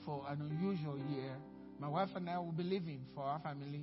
[0.05, 1.33] for an unusual year.
[1.79, 3.83] My wife and I will be living for our family.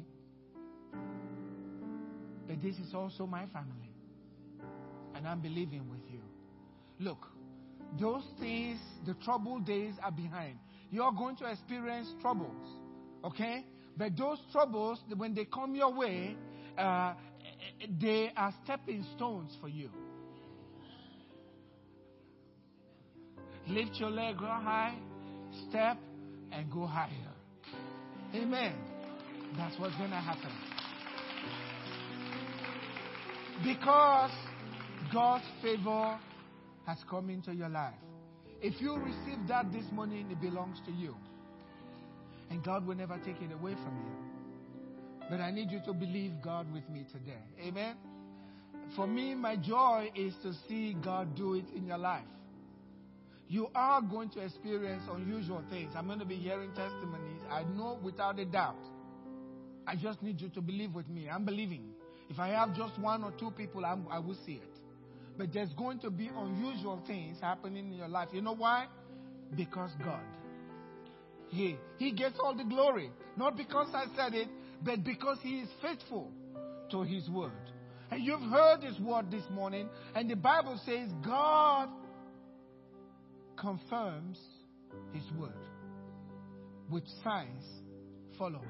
[2.54, 3.90] But this is also my family.
[5.16, 6.20] And I'm believing with you.
[7.00, 7.26] Look,
[8.00, 10.60] those things, the troubled days are behind.
[10.92, 12.68] You're going to experience troubles.
[13.26, 13.66] Okay?
[13.98, 16.36] But those troubles, when they come your way,
[16.78, 17.16] uh,
[18.00, 19.90] they are stepping stones for you.
[23.68, 24.96] Lift your leg go high,
[25.70, 25.98] step,
[26.52, 27.10] and go higher.
[28.36, 28.76] Amen.
[29.58, 30.52] That's what's going to happen.
[33.64, 34.32] Because
[35.12, 36.20] God's favor
[36.86, 37.94] has come into your life.
[38.62, 41.16] If you receive that this morning, it belongs to you.
[42.50, 45.28] And God will never take it away from you.
[45.30, 47.42] But I need you to believe God with me today.
[47.62, 47.96] Amen.
[48.96, 52.26] For me, my joy is to see God do it in your life.
[53.48, 55.94] You are going to experience unusual things.
[55.96, 57.42] I'm going to be hearing testimonies.
[57.50, 58.76] I know without a doubt.
[59.86, 61.30] I just need you to believe with me.
[61.30, 61.90] I'm believing.
[62.30, 64.80] If I have just one or two people, I'm, i will see it.
[65.38, 68.30] But there's going to be unusual things happening in your life.
[68.32, 68.88] You know why?
[69.56, 70.22] Because God.
[71.50, 73.12] He, he gets all the glory.
[73.38, 74.48] Not because I said it,
[74.84, 76.32] but because He is faithful
[76.92, 77.52] to His word.
[78.12, 81.90] And you've heard His word this morning, and the Bible says God
[83.58, 84.38] confirms
[85.14, 85.52] His word
[86.90, 87.64] with signs
[88.38, 88.68] following.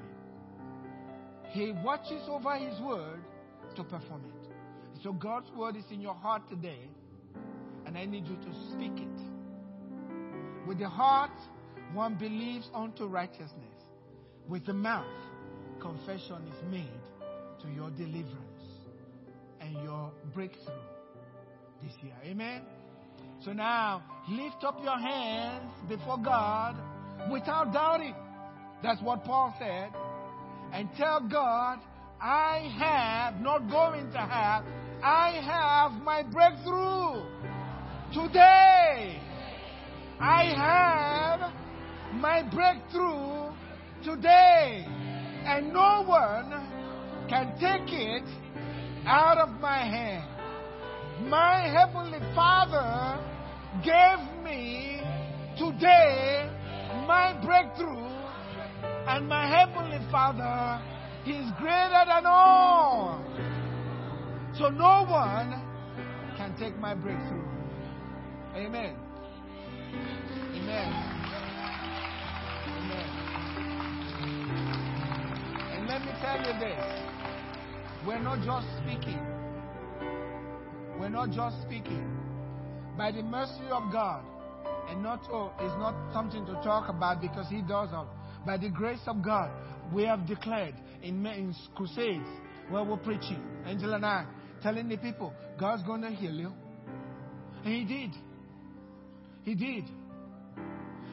[1.50, 3.20] He watches over His word
[3.76, 5.02] to perform it.
[5.02, 6.88] So God's word is in your heart today,
[7.86, 10.66] and I need you to speak it.
[10.66, 11.30] With the heart,
[11.92, 13.50] one believes unto righteousness.
[14.48, 15.04] With the mouth,
[15.80, 16.88] confession is made
[17.62, 18.64] to your deliverance
[19.60, 20.74] and your breakthrough
[21.82, 22.14] this year.
[22.24, 22.62] Amen.
[23.44, 26.76] So now, lift up your hands before God
[27.30, 28.14] without doubting.
[28.82, 29.90] That's what Paul said.
[30.72, 31.78] And tell God,
[32.26, 34.64] I have, not going to have,
[35.02, 37.20] I have my breakthrough
[38.14, 39.20] today.
[40.18, 41.52] I have
[42.14, 43.52] my breakthrough
[44.02, 44.86] today.
[45.44, 48.24] And no one can take it
[49.04, 51.28] out of my hand.
[51.28, 53.22] My Heavenly Father
[53.84, 55.02] gave me
[55.58, 56.50] today
[57.06, 58.08] my breakthrough,
[59.08, 60.80] and my Heavenly Father
[61.26, 63.24] is greater than all.
[64.58, 65.60] So no one
[66.36, 67.42] can take my breakthrough.
[68.54, 68.96] Amen.
[70.54, 70.92] Amen.
[72.68, 73.08] Amen.
[75.72, 77.04] And let me tell you this.
[78.06, 79.20] We're not just speaking.
[81.00, 82.06] We're not just speaking.
[82.96, 84.22] By the mercy of God,
[84.88, 88.08] And not oh, it's not something to talk about because He does all.
[88.46, 89.50] By the grace of God,
[89.92, 92.28] we have declared in, in crusades
[92.70, 94.26] where we're preaching, Angel and I,
[94.62, 96.52] telling the people, God's going to heal you.
[97.64, 98.10] And He did.
[99.42, 99.84] He did.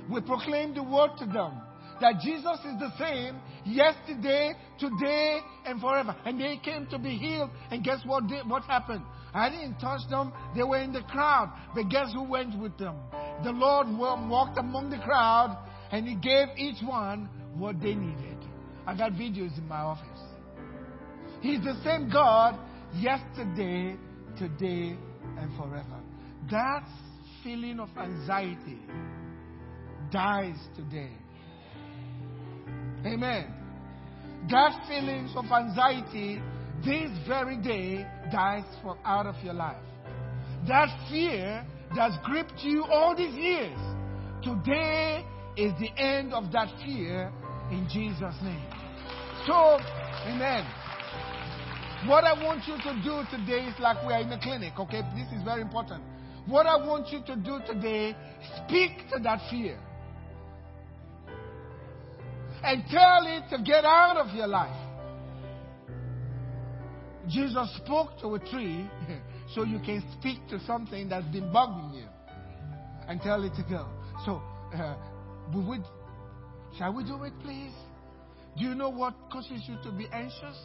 [0.10, 1.62] We proclaimed the word to them
[2.02, 6.16] that Jesus is the same yesterday, today, and forever.
[6.26, 7.52] And they came to be healed.
[7.70, 8.28] And guess what?
[8.28, 9.04] They, what happened?
[9.34, 10.34] I didn't touch them.
[10.56, 11.54] They were in the crowd.
[11.76, 12.96] But guess who went with them?
[13.44, 15.58] The Lord walked among the crowd
[15.92, 18.38] and He gave each one what they needed.
[18.86, 20.08] I got videos in my office.
[21.42, 22.58] He's the same God
[22.96, 23.96] yesterday,
[24.38, 24.98] today,
[25.38, 26.00] and forever.
[26.50, 26.84] That
[27.44, 28.80] feeling of anxiety
[30.12, 31.12] dies today.
[33.06, 33.54] Amen.
[34.50, 36.42] That feelings of anxiety
[36.84, 39.78] this very day dies from out of your life.
[40.68, 41.66] That fear
[41.96, 43.78] that's gripped you all these years,
[44.44, 45.26] today
[45.58, 47.32] is the end of that fear
[47.72, 48.66] in Jesus' name.
[49.46, 49.80] So,
[50.28, 50.66] amen.
[52.08, 55.02] What I want you to do today is like we are in a clinic, okay?
[55.16, 56.04] This is very important.
[56.48, 58.16] What I want you to do today,
[58.66, 59.80] speak to that fear.
[62.64, 64.76] And tell it to get out of your life.
[67.28, 68.90] Jesus spoke to a tree
[69.56, 72.06] so you can speak to something that's been bugging you
[73.08, 73.88] and tell it to go.
[74.26, 74.42] So,
[74.74, 74.96] uh,
[75.54, 75.84] we would,
[76.78, 77.74] shall we do it, please?
[78.58, 80.58] Do you know what causes you to be anxious?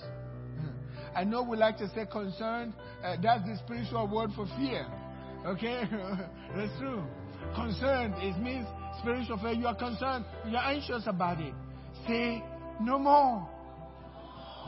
[1.15, 2.75] I know we like to say concerned.
[3.03, 4.87] Uh, that's the spiritual word for fear.
[5.47, 5.83] Okay?
[6.57, 7.03] that's true.
[7.55, 8.67] Concerned, it means
[9.01, 9.53] spiritual fear.
[9.53, 10.25] You are concerned.
[10.47, 11.55] You're anxious about it.
[12.07, 12.43] Say,
[12.81, 13.49] no more.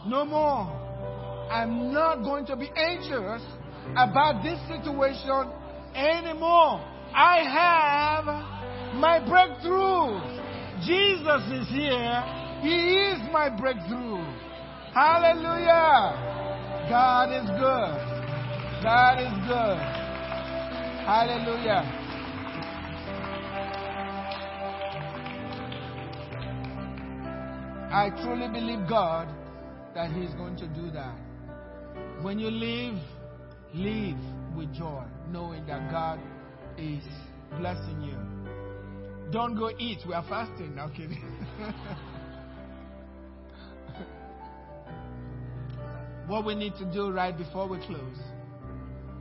[0.07, 1.49] No more.
[1.51, 3.43] I'm not going to be anxious
[3.97, 5.51] about this situation
[5.95, 6.85] anymore.
[7.15, 8.58] I have
[8.99, 10.19] my breakthrough.
[10.85, 12.23] Jesus is here.
[12.63, 14.25] He is my breakthrough.
[14.93, 16.37] Hallelujah.
[16.89, 18.83] God is good.
[18.83, 19.79] God is good.
[21.07, 21.99] Hallelujah.
[27.91, 29.29] I truly believe God
[29.95, 31.17] that He's going to do that.
[32.23, 32.99] When you leave,
[33.75, 34.19] leave
[34.57, 36.21] with joy, knowing that God
[36.77, 37.03] is
[37.59, 38.38] blessing you.
[39.31, 39.99] Don't go eat.
[40.07, 40.75] We are fasting.
[40.75, 41.23] No kidding.
[46.27, 48.17] what we need to do right before we close,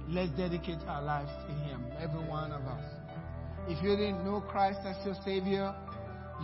[0.07, 2.83] let's dedicate our lives to Him, every one of us.
[3.67, 5.75] If you didn't know Christ as your Savior,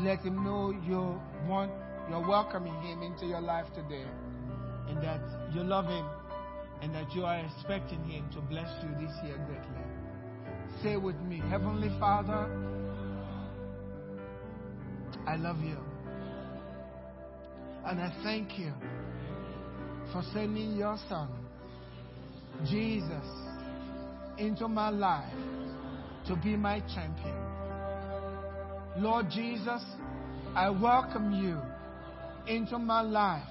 [0.02, 1.72] let Him know you want,
[2.10, 4.06] you're welcoming Him into your life today,
[4.90, 5.22] and that
[5.54, 6.06] you love Him,
[6.82, 9.84] and that you are expecting Him to bless you this year greatly.
[10.82, 12.50] Say with me, Heavenly Father,
[15.28, 15.78] I love you.
[17.86, 18.72] And I thank you
[20.12, 21.30] for sending your Son,
[22.66, 23.26] Jesus,
[24.38, 25.34] into my life
[26.28, 27.36] to be my champion.
[28.98, 29.82] Lord Jesus,
[30.56, 31.60] I welcome you
[32.54, 33.44] into my life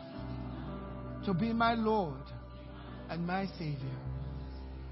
[1.27, 2.23] to be my Lord
[3.11, 3.99] and my Savior.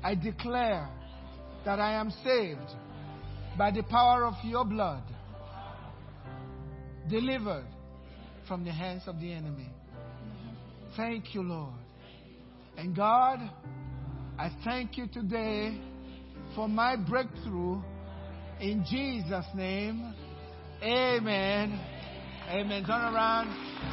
[0.02, 0.88] I declare
[1.64, 2.74] that I am saved
[3.56, 5.02] by the power of your blood,
[7.08, 7.66] delivered
[8.46, 9.70] from the hands of the enemy.
[10.96, 11.74] Thank you, Lord.
[12.76, 13.38] And God,
[14.38, 15.78] I thank you today
[16.54, 17.80] for my breakthrough
[18.60, 20.14] in Jesus' name.
[20.82, 21.80] Amen.
[22.50, 22.84] Amen.
[22.84, 23.90] Turn around.